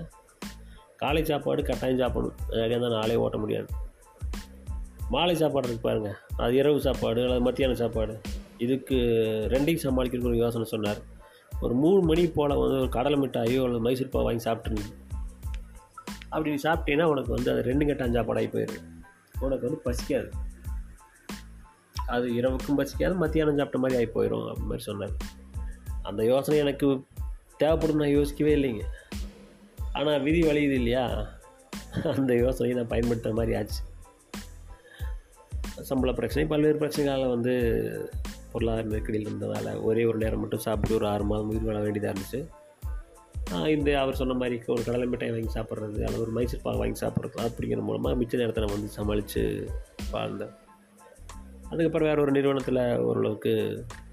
காலை 1.00 1.22
சாப்பாடு 1.26 1.64
கட்டாயம் 1.64 2.02
சாப்பிடணும் 2.02 2.38
நிறையா 2.50 2.80
தான் 2.80 2.98
நாளே 2.98 3.16
ஓட்ட 3.16 3.38
முடியாது. 3.38 3.68
மாலை 5.10 5.36
சாப்பாடு 5.36 5.68
இருக்கு 5.68 5.86
பாருங்கள் 5.88 6.18
அது 6.38 6.56
இரவு 6.56 6.80
சாப்பாடு 6.80 7.22
அல்லது 7.22 7.42
மத்தியான 7.42 7.76
சாப்பாடு. 7.76 8.22
இதுக்கு 8.58 8.98
ரெண்டையும் 9.52 9.86
சமாளிக்கிறதுக்கு 9.86 10.32
ஒரு 10.34 10.38
யோசனை 10.38 10.68
சொன்னார். 10.68 11.00
ஒரு 11.62 11.74
மூணு 11.74 12.02
மணி 12.02 12.28
போல் 12.28 12.60
வந்து 12.62 12.80
ஒரு 12.80 12.90
கடலை 12.90 13.20
மிட்டாயோ 13.20 13.62
அல்லது 13.64 13.80
மைசூர் 13.80 14.10
வாங்கி 14.12 14.40
சாப்பிட்டு 14.40 14.84
அப்படி 16.30 16.50
நீ 16.50 16.60
சாப்பிட்டீங்கன்னா 16.64 17.04
உனக்கு 17.04 17.32
வந்து 17.34 17.52
அது 17.52 17.62
ரெண்டு 17.62 17.86
கட்டான் 17.86 18.16
சாப்பாடாகி 18.18 18.50
போயிடும். 18.56 18.86
உனக்கு 19.40 19.66
வந்து 19.70 19.82
பசிக்காது. 19.86 20.30
அது 22.08 22.28
இரவுக்கும் 22.36 22.80
பசிக்காது 22.80 23.16
மத்தியானம் 23.16 23.58
சாப்பிட்ட 23.58 23.78
மாதிரி 23.78 24.00
ஆகி 24.00 24.12
போயிடும் 24.12 24.44
அப்படி 24.44 24.68
மாதிரி 24.72 24.84
சொன்னார். 24.84 25.16
அந்த 26.02 26.26
யோசனை 26.26 26.60
எனக்கு 26.60 26.88
தேவைப்படும் 27.58 27.96
நான் 27.96 28.16
யோசிக்கவே 28.18 28.56
இல்லைங்க. 28.56 28.86
ஆனால் 29.98 30.24
விதி 30.26 30.42
வழியுது 30.48 30.76
இல்லையா? 30.82 31.06
அந்த 32.16 32.32
யோசனையை 32.44 32.74
நான் 32.80 32.92
பயன்படுத்துகிற 32.94 33.38
மாதிரி 33.40 33.58
ஆச்சு. 33.60 33.82
சம்பள 35.90 36.12
பிரச்சனை 36.20 36.44
பல்வேறு 36.52 36.78
பிரச்சனைகளால் 36.82 37.34
வந்து 37.36 37.54
பொருளாதார 38.54 38.88
நெருக்கடியில் 38.92 39.28
இருந்ததால் 39.28 39.70
ஒரே 39.88 40.04
ஒரு 40.10 40.18
நேரம் 40.24 40.42
மட்டும் 40.44 40.64
சாப்பிட்டு 40.66 40.98
ஒரு 41.00 41.06
ஆறு 41.12 41.26
மாதம் 41.32 41.52
உயிர் 41.52 41.68
வாழ 41.68 41.80
வேண்டியதாக 41.86 42.14
இருந்துச்சு. 42.14 42.40
இந்த 43.76 43.90
அவர் 44.00 44.18
சொன்ன 44.20 44.34
மாதிரி 44.42 44.56
ஒரு 44.74 44.82
கடலை 44.88 45.06
மிட்டாய் 45.12 45.32
வாங்கி 45.36 45.54
சாப்பிட்றது 45.58 46.00
அல்லது 46.08 46.24
ஒரு 46.26 46.34
மைசூர் 46.38 46.66
பால் 46.66 46.82
வாங்கி 46.82 47.00
சாப்பிட்றது 47.04 47.46
அப்படிங்கிற 47.50 47.82
மூலமாக 47.88 48.18
மிச்ச 48.22 48.42
நேரத்தை 48.42 48.64
நான் 48.64 48.76
வந்து 48.76 48.90
சமாளித்து 48.98 49.44
வாழ்ந்தேன். 50.14 50.54
அதுக்கப்புறம் 51.70 52.08
வேறு 52.10 52.24
ஒரு 52.26 52.32
நிறுவனத்தில் 52.38 52.82
ஓரளவுக்கு 53.08 53.54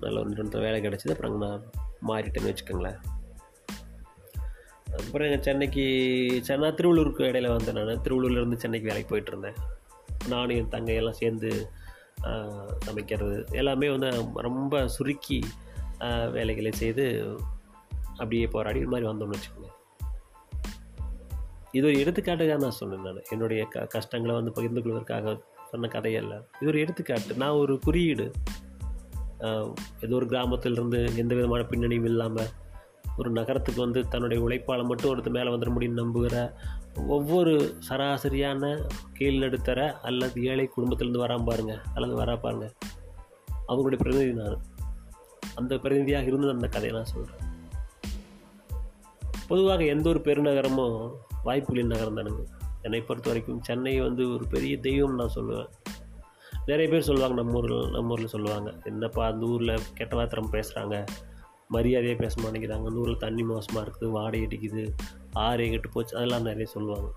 நல்ல 0.01 0.17
ஒரு 0.21 0.31
நிறுவனத்தில் 0.33 0.67
வேலை 0.67 0.81
கிடச்சிது. 0.87 1.15
அப்புறம் 1.17 1.45
நான் 1.45 1.63
மாறிட்டேன்னு 2.11 2.53
வச்சுக்கோங்களேன். 2.53 2.99
அப்புறம் 4.99 5.27
எங்கள் 5.29 5.45
சென்னைக்கு 5.47 5.85
சென்னை 6.43 6.69
திருவள்ளூருக்கு 6.71 7.29
இடையில 7.31 7.51
வந்தேன் 7.55 7.79
நான் 7.79 8.05
திருவள்ளூர்லேருந்து 8.07 8.63
சென்னைக்கு 8.65 8.91
வேலைக்கு 8.91 9.11
போயிட்டுருந்தேன் 9.13 9.59
நானும் 10.29 10.57
என் 10.61 10.73
தங்கையெல்லாம் 10.75 11.21
சேர்ந்து 11.23 11.51
சமைக்கிறது 12.87 13.37
எல்லாமே 13.61 13.89
வந்து 13.95 14.09
ரொம்ப 14.49 14.83
சுருக்கி 14.97 15.39
வேலைகளை 16.31 16.73
செய்து 16.83 17.05
அப்படியே 18.21 18.47
போராடி 18.55 18.79
இது 18.83 18.91
மாதிரி 18.93 19.09
வந்தோம்னு 19.11 19.37
வச்சுக்கோங்க. 19.37 19.71
இது 21.77 21.85
ஒரு 21.89 21.97
எடுத்துக்காட்டுக்காக 22.03 22.63
நான் 22.65 22.79
சொன்னேன் 22.81 23.07
நான். 23.07 23.27
என்னுடைய 23.31 23.63
க 23.73 23.87
கஷ்டங்களை 23.95 24.35
வந்து 24.39 24.53
பகிர்ந்து 24.53 24.83
கொள்வதற்காக 24.83 25.35
சொன்ன 25.71 25.91
கதையல்ல 25.95 26.35
இது 26.61 26.71
ஒரு 26.73 26.81
எடுத்துக்காட்டு. 26.85 27.35
நான் 27.43 27.61
ஒரு 27.63 27.75
குறியீடு. 27.87 28.27
ஏதோ 30.05 30.15
ஒரு 30.21 30.27
கிராமத்திலிருந்து 30.27 31.01
எந்த 31.23 31.33
விதமான 31.35 31.63
பின்னணியும் 31.71 32.09
இல்லாமல் 32.13 32.51
ஒரு 33.19 33.31
நகரத்துக்கு 33.31 33.81
வந்து 33.81 34.09
தன்னுடைய 34.09 34.43
உழைப்பால் 34.43 34.85
மட்டும் 34.85 35.11
ஒருத்தர் 35.11 35.31
மேலே 35.31 35.51
வந்துட 35.51 35.71
முடியும்னு 35.79 36.05
நம்புகிற 36.05 36.53
ஒவ்வொரு 37.07 37.79
சராசரியான 37.89 38.89
கீழ் 39.13 39.39
நடுத்தர 39.39 40.01
அல்லது 40.01 40.45
ஏழை 40.45 40.71
குடும்பத்திலேருந்து 40.77 41.25
வரா 41.25 41.45
பாருங்க 41.45 41.81
அல்லது 41.95 42.23
வரா 42.23 42.41
பாருங்க. 42.41 42.73
அவங்களுடைய 43.69 43.99
பிரதிநிதி 43.99 44.33
நான். 44.33 44.61
அந்த 45.55 45.79
பிரதிநிதியாக 45.79 46.27
இருந்து 46.27 46.51
அந்த 46.51 46.67
கதையை 46.67 46.91
நான் 46.91 47.05
சொல்கிறேன் 47.05 47.55
பொதுவாக 49.49 49.85
எந்த 49.85 50.09
ஒரு 50.09 50.19
பெருநகரமும் 50.19 51.13
வாய்ப்புகளின் 51.45 51.87
நகரம் 51.87 52.17
தானுங்க. 52.17 52.45
என்னை 52.83 53.01
பொறுத்த 53.01 53.29
வரைக்கும் 53.29 53.63
சென்னை 53.63 54.01
வந்து 54.01 54.33
ஒரு 54.33 54.47
பெரிய 54.47 54.79
தெய்வம் 54.79 55.15
நான் 55.15 55.31
சொல்லுவேன். 55.35 55.69
நிறைய 56.67 56.91
பேர் 56.91 57.03
சொல்லுவாங்க 57.03 57.43
நம்ம 57.43 57.59
ஊரில் 57.59 57.91
நம்ம 57.91 58.13
ஊரில் 58.13 58.27
சொல்லுவாங்க. 58.27 58.75
என்னப்பா 58.85 59.27
அந்த 59.27 59.47
ஊரில் 59.47 59.81
கெட்ட 59.95 60.17
வார்த்தை 60.17 60.45
பேசுகிறாங்க 60.51 61.05
மரியாதையாக 61.75 62.19
பேச 62.23 62.35
மாட்டேங்கிறாங்க 62.43 62.91
நூறில் 62.91 63.23
தண்ணி 63.25 63.43
மோசமாக 63.43 63.85
இருக்குது 63.87 64.11
வாடகை 64.11 64.47
அடிக்குது 64.47 64.83
ஆறு 65.33 65.71
கெட்டு 65.71 65.89
போச்சு 65.89 66.17
அதெல்லாம் 66.17 66.43
நிறைய 66.43 66.67
சொல்லுவாங்க. 66.67 67.09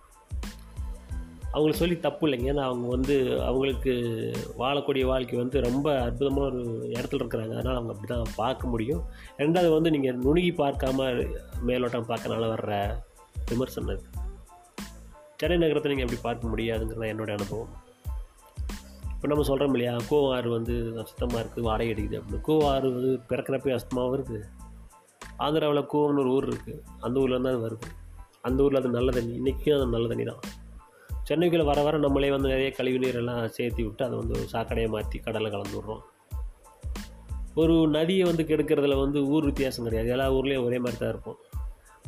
அவங்களுக்கு 1.52 1.82
சொல்லி 1.82 2.00
தப்பு 2.00 2.24
இல்லைங்க. 2.28 2.48
ஏன்னா 2.54 2.64
அவங்க 2.70 2.88
வந்து 2.88 3.44
அவங்களுக்கு 3.44 3.94
வாழக்கூடிய 4.58 5.06
வாழ்க்கை 5.06 5.38
வந்து 5.40 5.62
ரொம்ப 5.62 6.02
அற்புதமான 6.02 6.48
ஒரு 6.48 6.64
இடத்துல 6.90 7.22
இருக்கிறாங்க. 7.24 7.54
அதனால் 7.56 7.76
அவங்க 7.76 7.94
அப்படி 7.94 8.10
தான் 8.14 8.36
பார்க்க 8.36 8.68
முடியும். 8.68 9.04
ரெண்டாவது 9.38 9.72
வந்து 9.72 9.92
நீங்கள் 9.92 10.18
நுணுகி 10.18 10.52
பார்க்காம 10.64 11.10
மேலோட்டம் 11.66 12.10
பார்க்கறனால 12.12 12.50
வர்ற 12.56 12.98
விமர்சனம் 13.52 14.04
சென்னை 15.36 15.58
நகரத்தை 15.58 15.92
நீங்கள் 15.92 16.08
எப்படி 16.08 16.22
பார்க்க 16.22 16.48
முடியாதுங்கிறது 16.48 17.12
என்னோட 17.14 17.32
அனுபவம். 17.32 17.88
இப்போ 19.20 19.30
நம்ம 19.32 19.44
சொல்கிறோம் 19.48 19.74
இல்லையா 19.76 19.94
கோவம் 20.10 20.34
ஆறு 20.34 20.50
வந்து 20.50 20.74
அசுத்தமாக 21.02 21.40
இருக்குது 21.42 21.64
வாடகை 21.66 21.90
அடிக்குது 21.94 22.18
அப்படின்னு. 22.20 22.44
கோவம் 22.46 22.70
ஆறு 22.74 22.88
வந்து 22.94 23.10
பிறக்கிறப்பே 23.30 23.74
அசுத்தமாக 23.78 24.12
வருது 24.14 24.38
ஆந்திராவில் 25.46 25.82
கோவம்னு 25.94 26.22
ஒரு 26.24 26.30
ஊர் 26.36 26.48
இருக்குது 26.50 26.78
அந்த 27.06 27.20
ஊரில் 27.22 27.36
தான் 27.46 27.52
அது 27.54 27.60
வருது. 27.66 27.88
அந்த 28.48 28.64
ஊரில் 28.66 28.80
அது 28.82 28.90
நல்ல 28.96 29.10
தண்ணி. 29.18 29.34
இன்றைக்கும் 29.40 29.76
அது 29.78 29.88
நல்ல 29.96 30.08
தண்ணி 30.12 30.26
தான். 30.30 30.40
சென்னைக்குள்ளே 31.30 31.66
வர 31.72 31.84
வர 31.88 31.98
நம்மளே 32.06 32.30
வந்து 32.36 32.52
நிறைய 32.54 32.70
கழிவு 32.78 33.02
நீரெல்லாம் 33.04 33.42
சேர்த்து 33.58 33.84
விட்டு 33.88 34.06
அதை 34.08 34.16
வந்து 34.22 34.36
சாக்கடையை 34.54 34.90
மாற்றி 34.96 35.20
கடலில் 35.20 35.54
கலந்து 35.56 35.76
விட்றோம். 35.78 36.04
ஒரு 37.56 37.76
நதியை 37.98 38.24
வந்து 38.30 38.44
கெடுக்கிறதுல 38.44 38.98
வந்து 39.04 39.22
ஊர் 39.34 39.48
வித்தியாசம் 39.50 39.86
கிடையாது. 39.90 40.10
எல்லா 40.16 40.30
ஊர்லேயும் 40.38 40.68
ஒரே 40.70 40.80
மாதிரி 40.86 41.00
தான் 41.02 41.14
இருப்போம் 41.16 41.40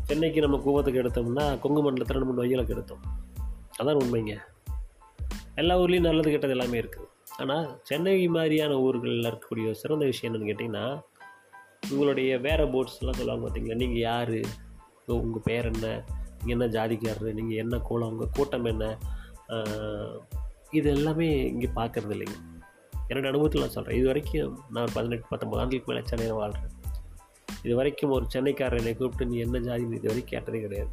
சென்னைக்கு 0.07 0.45
நம்ம 0.47 0.61
கூவத்துக்கு 0.67 1.03
எடுத்தோம்னா 1.03 1.45
கொங்கு 1.65 1.83
மண்டலத்தில் 1.87 2.23
நம்ம 2.23 2.37
நொய்யலுக்கு 2.41 2.75
எடுத்தோம். 2.77 3.03
அதான் 3.81 4.01
உண்மைங்க. 4.03 4.35
எல்லா 5.61 5.75
ஊர்லேயும் 5.81 6.07
நல்லது 6.09 6.33
கெட்டது 6.33 6.55
எல்லாமே 6.55 6.77
இருக்குது. 6.81 7.07
ஆனால் 7.41 7.67
சென்னை 7.89 8.15
மாதிரியான 8.35 8.73
ஊர்களில் 8.85 9.29
இருக்கக்கூடிய 9.29 9.71
சிறந்த 9.81 10.05
விஷயம் 10.11 10.29
என்னென்னு 10.29 10.49
கேட்டிங்கன்னா 10.49 10.85
உங்களுடைய 11.91 12.31
வேறு 12.45 12.65
போர்ட்ஸ்லாம் 12.73 13.17
சொல்லுவாங்க 13.19 13.43
பார்த்தீங்களா 13.45 13.77
நீங்கள் 13.83 14.03
யார்? 14.09 14.37
உங்கள் 15.21 15.45
பேர் 15.47 15.69
என்ன? 15.71 15.87
நீங்கள் 16.37 16.55
என்ன 16.57 16.67
ஜாதிக்காரரு? 16.75 17.31
நீங்கள் 17.39 17.61
என்ன 17.63 17.75
கோலம்? 17.87 18.11
உங்கள் 18.13 18.33
கூட்டம் 18.37 18.69
என்ன? 18.73 18.85
இது 20.77 20.87
எல்லாமே 20.97 21.27
இங்கே 21.53 21.69
பார்க்குறது 21.79 22.13
இல்லைங்க. 22.15 22.37
என்னோட 23.09 23.27
அனுபவத்தில் 23.31 23.63
நான் 23.63 23.75
சொல்கிறேன் 23.75 23.97
இது 23.99 24.07
வரைக்கும் 24.11 24.53
நான் 24.73 24.83
ஒரு 24.85 24.93
பதினெட்டு 24.97 25.31
பத்தொம்பது 25.31 25.81
மேலே 25.89 26.03
சென்னையில் 26.11 26.39
வாழ்கிறேன் 26.41 26.77
இது 27.65 27.73
வரைக்கும் 27.79 28.13
ஒரு 28.17 28.25
சென்னைக்காரர் 28.33 28.81
என்னை 28.81 28.93
கூப்பிட்டு 28.99 29.29
நீ 29.31 29.37
என்ன 29.45 29.59
ஜாதி? 29.67 29.83
இது 29.99 30.11
வரைக்கும் 30.11 30.33
கேட்டதே 30.35 30.61
கிடையாது. 30.65 30.91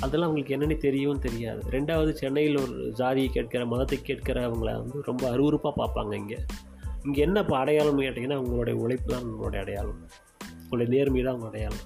அதெல்லாம் 0.00 0.30
அவங்களுக்கு 0.30 0.56
என்னென்னு 0.56 0.92
தெரியவும் 0.92 1.18
தெரியாது. 1.18 1.62
ரெண்டாவது 1.70 2.10
சென்னையில் 2.12 2.58
ஒரு 2.58 2.92
ஜாதியை 2.94 3.28
கேட்கிற 3.28 3.66
மதத்தை 3.66 3.98
கேட்கிறவங்கள 3.98 4.74
வந்து 4.76 5.02
ரொம்ப 5.02 5.30
அருவருப்பாக 5.30 5.72
பார்ப்பாங்க 5.76 6.14
இங்கே. 6.14 6.38
இங்கே 7.04 7.20
என்ன 7.20 7.40
இப்போ 7.40 7.64
அடையாளம்னு 7.64 8.06
கேட்டிங்கன்னா 8.06 8.36
உங்களுடைய 8.36 8.80
உழைப்பு 8.80 9.12
தான் 9.12 9.22
உங்களுடைய 9.22 9.64
அடையாளம். 9.64 10.08
உங்களுடைய 10.62 10.88
நேர்மை 10.96 11.22
தான் 11.22 11.30
அவங்க 11.30 11.48
அடையாளம். 11.48 11.84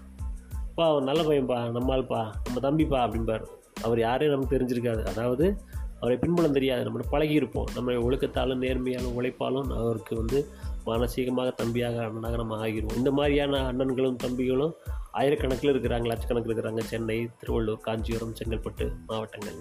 பா 0.75 0.91
அவன் 0.91 1.05
நல்ல 1.05 1.23
பையன்ப்பா 1.23 1.59
நம்மால்ப்பா 1.71 2.35
நம்ம 2.45 2.61
தம்பிப்பா 2.63 3.11
அப்படிம்பார். 3.11 3.45
அவர் 3.83 3.99
யாரையும் 3.99 4.35
நமக்கு 4.35 4.57
தெரிஞ்சிருக்காது. 4.57 5.05
அதாவது 5.05 5.57
அவரை 6.01 6.17
பின்புலம் 6.17 6.53
தெரியாது. 6.53 6.83
நம்ம 6.83 7.01
பழகியிருப்போம். 7.13 7.69
நம்ம 7.75 7.93
ஒழுக்கத்தாலும் 7.93 8.63
நேர்மையாலும் 8.63 9.15
உழைப்பாலும் 9.15 9.71
அவருக்கு 9.71 10.17
வந்து 10.17 10.47
மானசீகமாக 10.87 11.53
தம்பியாக 11.63 11.97
அண்ணனாக 12.05 12.37
நம்ம 12.37 12.67
ஆகிருவோம். 12.67 12.97
இந்த 12.97 13.11
மாதிரியான 13.11 13.73
அண்ணன்களும் 13.73 14.17
தம்பிகளும் 14.25 14.73
ஆயிரக்கணக்கில் 15.15 15.71
இருக்கிறாங்க 15.71 16.07
லட்சக்கணக்கில் 16.07 16.53
இருக்கிறாங்க. 16.53 16.81
சென்னை 16.81 17.29
திருவள்ளூர் 17.41 17.81
காஞ்சிபுரம் 17.81 18.35
செங்கல்பட்டு 18.35 18.93
மாவட்டங்கள். 19.07 19.55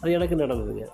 அது 0.00 0.12
எனக்கு 0.12 0.36
நடந்ததுங்க. 0.36 0.88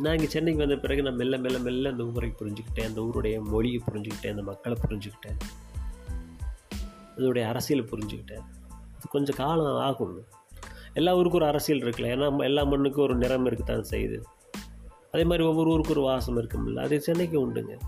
நான் 0.00 0.16
இங்கே 0.16 0.28
சென்னைக்கு 0.28 0.66
வந்த 0.66 0.80
பிறகு 0.80 1.02
நான் 1.02 1.14
மெல்ல 1.14 1.38
மெல்ல 1.38 1.58
மெல்ல 1.58 1.90
அந்த 1.90 2.04
ஊரை 2.04 2.32
புரிஞ்சுக்கிட்டேன். 2.38 2.84
அந்த 2.84 3.00
ஊருடைய 3.00 3.42
மொழியை 3.42 3.82
புரிஞ்சுக்கிட்டேன். 3.92 4.30
அந்த 4.30 4.42
மக்களை 4.42 4.78
புரிஞ்சுக்கிட்டேன். 4.88 5.36
அதோடைய 7.16 7.42
அரசியலை 7.42 7.88
புரிஞ்சுக்கிட்டேன். 7.90 8.44
அது 8.70 9.08
கொஞ்சம் 9.08 9.36
காலம் 9.36 9.76
ஆகும் 9.76 10.24
எல்லா 10.94 11.16
ஊருக்கும் 11.16 11.40
ஒரு 11.40 11.48
அரசியல் 11.48 11.88
இருக்குல்ல. 11.88 12.16
ஏன்னா 12.16 12.42
எல்லா 12.42 12.64
மண்ணுக்கும் 12.64 13.04
ஒரு 13.04 13.16
நிறம் 13.16 13.46
இருக்குத்தான் 13.46 13.84
செய்யுது. 13.90 14.22
அதே 15.12 15.24
மாதிரி 15.24 15.46
ஒவ்வொரு 15.46 15.70
ஊருக்கும் 15.70 15.96
ஒரு 15.96 16.04
வாசம் 16.04 16.40
இருக்கும்ல 16.40 16.82
அது 16.82 17.00
சென்னைக்கு 17.00 17.50
உண்டுங்க. 17.50 17.78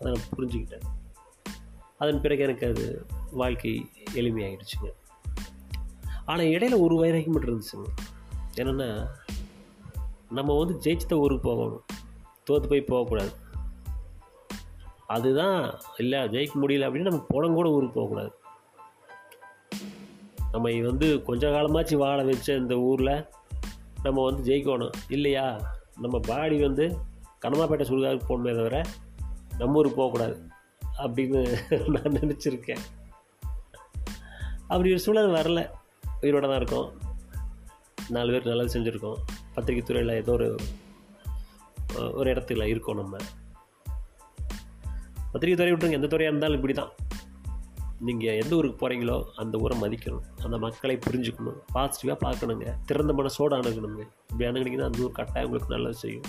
அதை 0.00 0.12
நான் 0.12 0.38
புரிஞ்சுக்கிட்டேன். 0.38 0.80
அதன் 1.98 2.20
பிறகு 2.20 2.42
எனக்கு 2.42 2.66
அது 2.66 3.06
வாழ்க்கை 3.30 3.90
எளிமையாகிடுச்சுங்க 4.14 4.90
ஆனால் 6.24 6.46
இடையில 6.46 6.78
ஒரு 6.78 6.96
வைராக்கியம் 6.96 7.32
மட்டும் 7.32 7.60
இருந்துச்சுங்க. 7.60 7.86
என்னென்னா 8.54 9.06
நம்ம 10.30 10.58
வந்து 10.58 10.74
ஜெயிச்சுட்ட 10.74 11.12
ஊருக்கு 11.12 11.48
போகணும். 11.48 11.84
தோற்று 12.44 12.68
போய் 12.68 12.80
போகக்கூடாது. 12.80 13.32
அதுதான் 15.06 15.80
இல்லை 15.96 16.18
ஜெயிக்க 16.18 16.56
முடியல 16.62 16.88
அப்படின்னு 16.88 17.10
நம்ம 17.10 17.24
புடம் 17.28 17.54
கூட 17.54 17.70
ஊருக்கு 17.70 17.94
போகக்கூடாது. 17.94 18.32
நம்ம 20.52 20.86
வந்து 20.86 21.22
கொஞ்ச 21.22 21.48
காலமாச்சு 21.48 21.96
வாழ 21.96 22.22
வச்ச 22.22 22.54
இந்த 22.54 22.76
ஊரில் 22.76 23.24
நம்ம 24.02 24.24
வந்து 24.24 24.54
ஜெயிக்கணும். 24.54 24.90
இல்லையா? 25.08 25.76
நம்ம 26.00 26.20
பாடி 26.20 26.60
வந்து 26.60 26.98
கனமாப்பேட்டை 27.42 27.86
சுடுகாருக்கு 27.88 28.28
போகணுமே 28.28 28.56
தவிர 28.56 28.82
நம்ம 29.58 29.76
ஊருக்கு 29.76 29.96
போகக்கூடாது 29.96 30.46
அப்படின்னு 30.98 31.40
நான் 31.94 32.20
நினச்சிருக்கேன். 32.20 32.78
அப்படி 34.68 34.90
ஒரு 34.90 34.98
சூழல் 34.98 35.30
வரல. 35.30 35.70
உயிரோட 36.22 36.40
தான் 36.40 36.56
இருக்கோம். 36.56 36.92
நாலு 38.08 38.30
பேர் 38.30 38.46
நல்லது 38.46 38.80
செஞ்சுருக்கோம். 38.80 39.16
பத்திரிக்கை 39.54 39.82
துறையில் 39.82 40.14
ஏதோ 40.14 40.32
ஒரு 40.32 40.56
ஒரு 42.12 42.32
இடத்துல 42.32 42.62
இருக்கோம் 42.62 42.96
நம்ம. 42.96 43.16
பத்திரிக்கை 45.32 45.54
துறை 45.54 45.72
விட்டுருங்க. 45.72 45.96
எந்த 45.96 46.06
துறையாக 46.06 46.36
இருந்தாலும் 46.36 46.56
இப்படி 46.56 46.72
தான் 46.72 47.06
நீங்கள் 48.00 48.42
எந்த 48.42 48.56
ஊருக்கு 48.56 48.88
போகிறீங்களோ 48.88 49.24
அந்த 49.36 49.58
ஊரை 49.58 49.80
மதிக்கணும். 49.80 50.20
அந்த 50.42 50.58
மக்களை 50.58 50.98
புரிஞ்சுக்கணும். 51.10 51.58
பாசிட்டிவாக 51.74 52.16
பார்க்கணுங்க. 52.24 52.74
திறந்த 52.86 53.12
மனசோடு 53.12 53.54
அணுகணுங்க. 53.56 54.02
இப்படி 54.30 54.50
அணுகுனீங்கன்னா 54.50 54.84
அந்த 54.84 55.02
ஊர் 55.02 55.12
கட்டாயம் 55.12 55.44
உங்களுக்கு 55.44 55.74
நல்லது 55.74 55.94
செய்யும். 55.94 56.22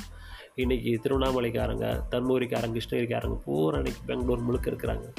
இன்றைக்கி 0.57 0.99
திருவண்ணாமலைக்காரங்க 0.99 2.03
தர்மபுரிக்காரங்க 2.11 2.77
கிருஷ்ணகிரிக்காரங்க 2.77 3.35
பூரா 3.45 3.77
இன்றைக்கி 3.77 4.01
பெங்களூர் 4.05 4.39
முழுக்க 4.39 4.71
இருக்கிறாங்க. 4.71 5.13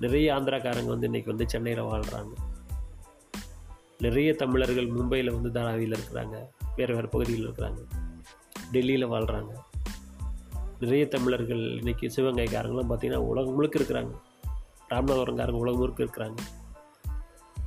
நிறைய 0.00 0.34
ஆந்திராக்காரங்க 0.34 0.86
வந்து 0.86 1.08
இன்றைக்கி 1.08 1.26
வந்து 1.26 1.48
சென்னையில் 1.48 1.82
வாழ்கிறாங்க 1.82 2.32
நிறைய 3.98 4.34
தமிழர்கள் 4.34 4.88
மும்பையில் 4.88 5.40
வந்து 5.40 5.60
தாராவியில் 5.60 5.94
இருக்கிறாங்க. 5.94 6.48
வேறு 6.76 6.94
வேறு 6.94 7.08
பகுதியில் 7.08 7.48
இருக்கிறாங்க. 7.48 7.78
டெல்லியில் 8.72 9.06
வாழ்கிறாங்க 9.06 9.52
நிறைய 10.80 11.08
தமிழர்கள் 11.08 11.58
இன்றைக்கி 11.58 12.10
சிவகங்கைக்காரங்களும் 12.16 12.90
பார்த்திங்கன்னா 12.90 13.16
உலகம் 13.16 13.54
முழுக்க 13.54 13.78
இருக்கிறாங்க. 13.78 14.10
ராமநாதபுரங்காரங்க 14.92 15.62
உலகம் 15.64 15.80
முழுக்க 15.82 16.06
இருக்கிறாங்க. 16.06 16.38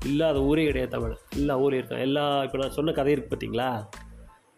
இல்லாத 0.10 0.42
ஊரே 0.50 0.66
கிடையாது 0.70 0.94
தமிழ். 0.96 1.16
எல்லா 1.40 1.54
ஊரே 1.64 1.78
இருக்காங்க. 1.80 2.04
எல்லா 2.10 2.26
இப்போ 2.48 2.58
நான் 2.62 2.76
சொன்ன 2.80 2.94
கதை 3.00 3.14
இருக்குது 3.16 3.34
பார்த்தீங்களா 3.34 3.70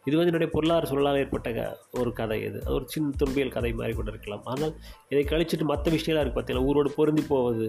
இது 0.07 0.15
வந்து 0.17 0.31
என்னுடைய 0.31 0.49
பொருளாதார 0.53 0.87
சூழலால் 0.89 1.19
ஏற்பட்ட 1.21 1.49
ஒரு 1.99 2.11
கதை 2.19 2.37
இது. 2.49 2.59
ஒரு 2.75 2.83
சின்ன 2.93 3.15
துன்பியல் 3.21 3.55
கதை 3.55 3.71
மாதிரி 3.79 3.93
கூட 3.97 4.09
இருக்கலாம். 4.13 4.43
ஆனால் 4.51 4.73
இதை 5.11 5.23
கழிச்சிட்டு 5.31 5.65
மற்ற 5.71 5.91
விஷயம்லாம் 5.95 6.23
இருக்குது 6.23 6.39
பார்த்தீங்களா 6.39 6.67
ஊரோடு 6.69 6.91
பொருந்தி 6.99 7.23
போவது 7.33 7.67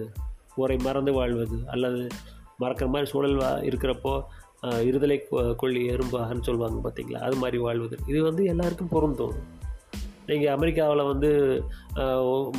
ஊரை 0.61 0.77
மறந்து 0.87 1.11
வாழ்வது 1.17 1.57
அல்லது 1.73 2.01
மறக்கிற 2.61 2.87
மாதிரி 2.93 3.09
சூழல் 3.11 3.37
வா 3.41 3.49
இருக்கிறப்போ 3.69 4.13
இருதலை 4.89 5.17
கொள்ளி 5.61 5.81
எறும்பாகன்னு 5.93 6.47
சொல்லுவாங்க 6.47 6.79
பார்த்தீங்களா 6.85 7.21
அது 7.27 7.37
மாதிரி 7.43 7.57
வாழ்வது. 7.67 7.95
இது 8.11 8.19
வந்து 8.29 8.43
எல்லாருக்கும் 8.53 8.93
பொருந்தும். 8.95 9.35
நீங்கள் 10.31 10.55
அமெரிக்காவில் 10.57 11.09
வந்து 11.11 11.29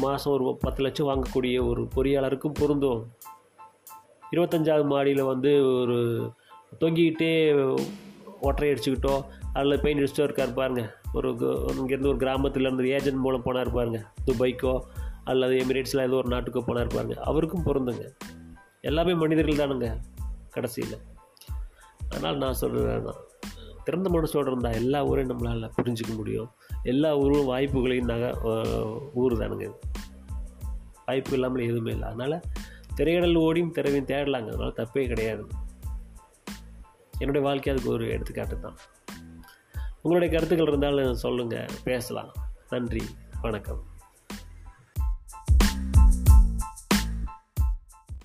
மாதம் 0.05 0.33
ஒரு 0.33 0.57
பத்து 0.65 0.81
லட்சம் 0.85 1.09
வாங்கக்கூடிய 1.11 1.57
ஒரு 1.69 1.83
பொறியாளருக்கும் 1.95 2.59
பொருந்தும். 2.61 3.03
இருபத்தஞ்சாவது 4.33 4.87
மாடியில் 4.93 5.31
வந்து 5.31 5.51
ஒரு 5.81 5.99
தொங்கிக்கிட்டே 6.81 7.33
ஒற்றை 8.41 8.69
அடிச்சுக்கிட்டோ 8.73 9.15
அதில் 9.53 9.81
பெயிண்ட் 9.81 10.03
அடிச்சுட்டோ 10.03 10.27
இருக்கார் 10.29 10.59
பாருங்கள் 10.59 10.91
ஒரு 11.13 11.29
இங்கேருந்து 11.81 12.13
ஒரு 12.13 12.21
கிராமத்தில் 12.23 12.67
இருந்து 12.67 12.93
ஏஜென்ட் 12.99 13.25
மூலம் 13.25 13.45
போனார் 13.47 13.75
பாருங்கள் 13.77 14.07
துபாய்க்கோ 14.27 14.75
அல்லது 15.31 15.57
எமிரேட்ஸில் 15.65 16.05
ஏதோ 16.07 16.17
ஒரு 16.23 16.31
நாட்டுக்கோ 16.35 16.63
போனார் 16.69 16.95
பாருங்கள் 16.95 17.21
அவருக்கும் 17.31 17.67
பொருந்துங்க. 17.67 18.07
எல்லாமே 18.91 19.13
மனிதர்கள் 19.15 19.61
தானுங்க 19.61 19.89
கடைசியில். 20.51 20.97
அதனால் 22.09 22.43
நான் 22.45 22.61
சொல்கிறேன் 22.63 23.07
தான் 23.09 23.21
திறந்த 23.85 24.11
மனசோடு 24.11 24.47
இருந்தால் 24.47 24.73
எல்லா 24.73 25.05
ஊரையும் 25.05 25.39
நம்மளால் 25.39 25.71
புரிஞ்சிக்க 25.83 26.17
முடியும். 26.17 26.51
எல்லா 26.83 27.17
ஊரும் 27.17 27.49
வாய்ப்புகளையும் 27.49 28.05
நகை 28.05 28.35
ஊர் 29.15 29.33
தானுங்க 29.33 29.61
இது. 29.61 29.79
வாய்ப்பு 31.07 31.33
இல்லாமல் 31.33 31.63
எதுவுமே 31.63 31.93
இல்லை. 31.93 32.09
அதனால் 32.09 32.41
திரையிடல் 32.95 33.35
ஓடியும் 33.35 33.71
திறவையும் 33.71 34.07
தேடலாங்க. 34.07 34.47
அதனால் 34.47 34.75
தப்பே 34.77 35.07
கிடையாது. 35.07 35.47
என்னுடைய 37.19 37.47
வாழ்க்கை 37.47 37.73
அதுக்கு 37.73 37.91
ஒரு 37.91 38.09
எடுத்துக்காட்டு 38.09 38.61
தான். 38.61 38.77
உங்களுடைய 40.03 40.35
கருத்துக்கள் 40.35 40.67
இருந்தாலும் 40.67 41.15
சொல்லுங்கள் 41.15 41.67
பேசலாம். 41.85 42.33
நன்றி 42.69 43.03
வணக்கம். 43.43 43.91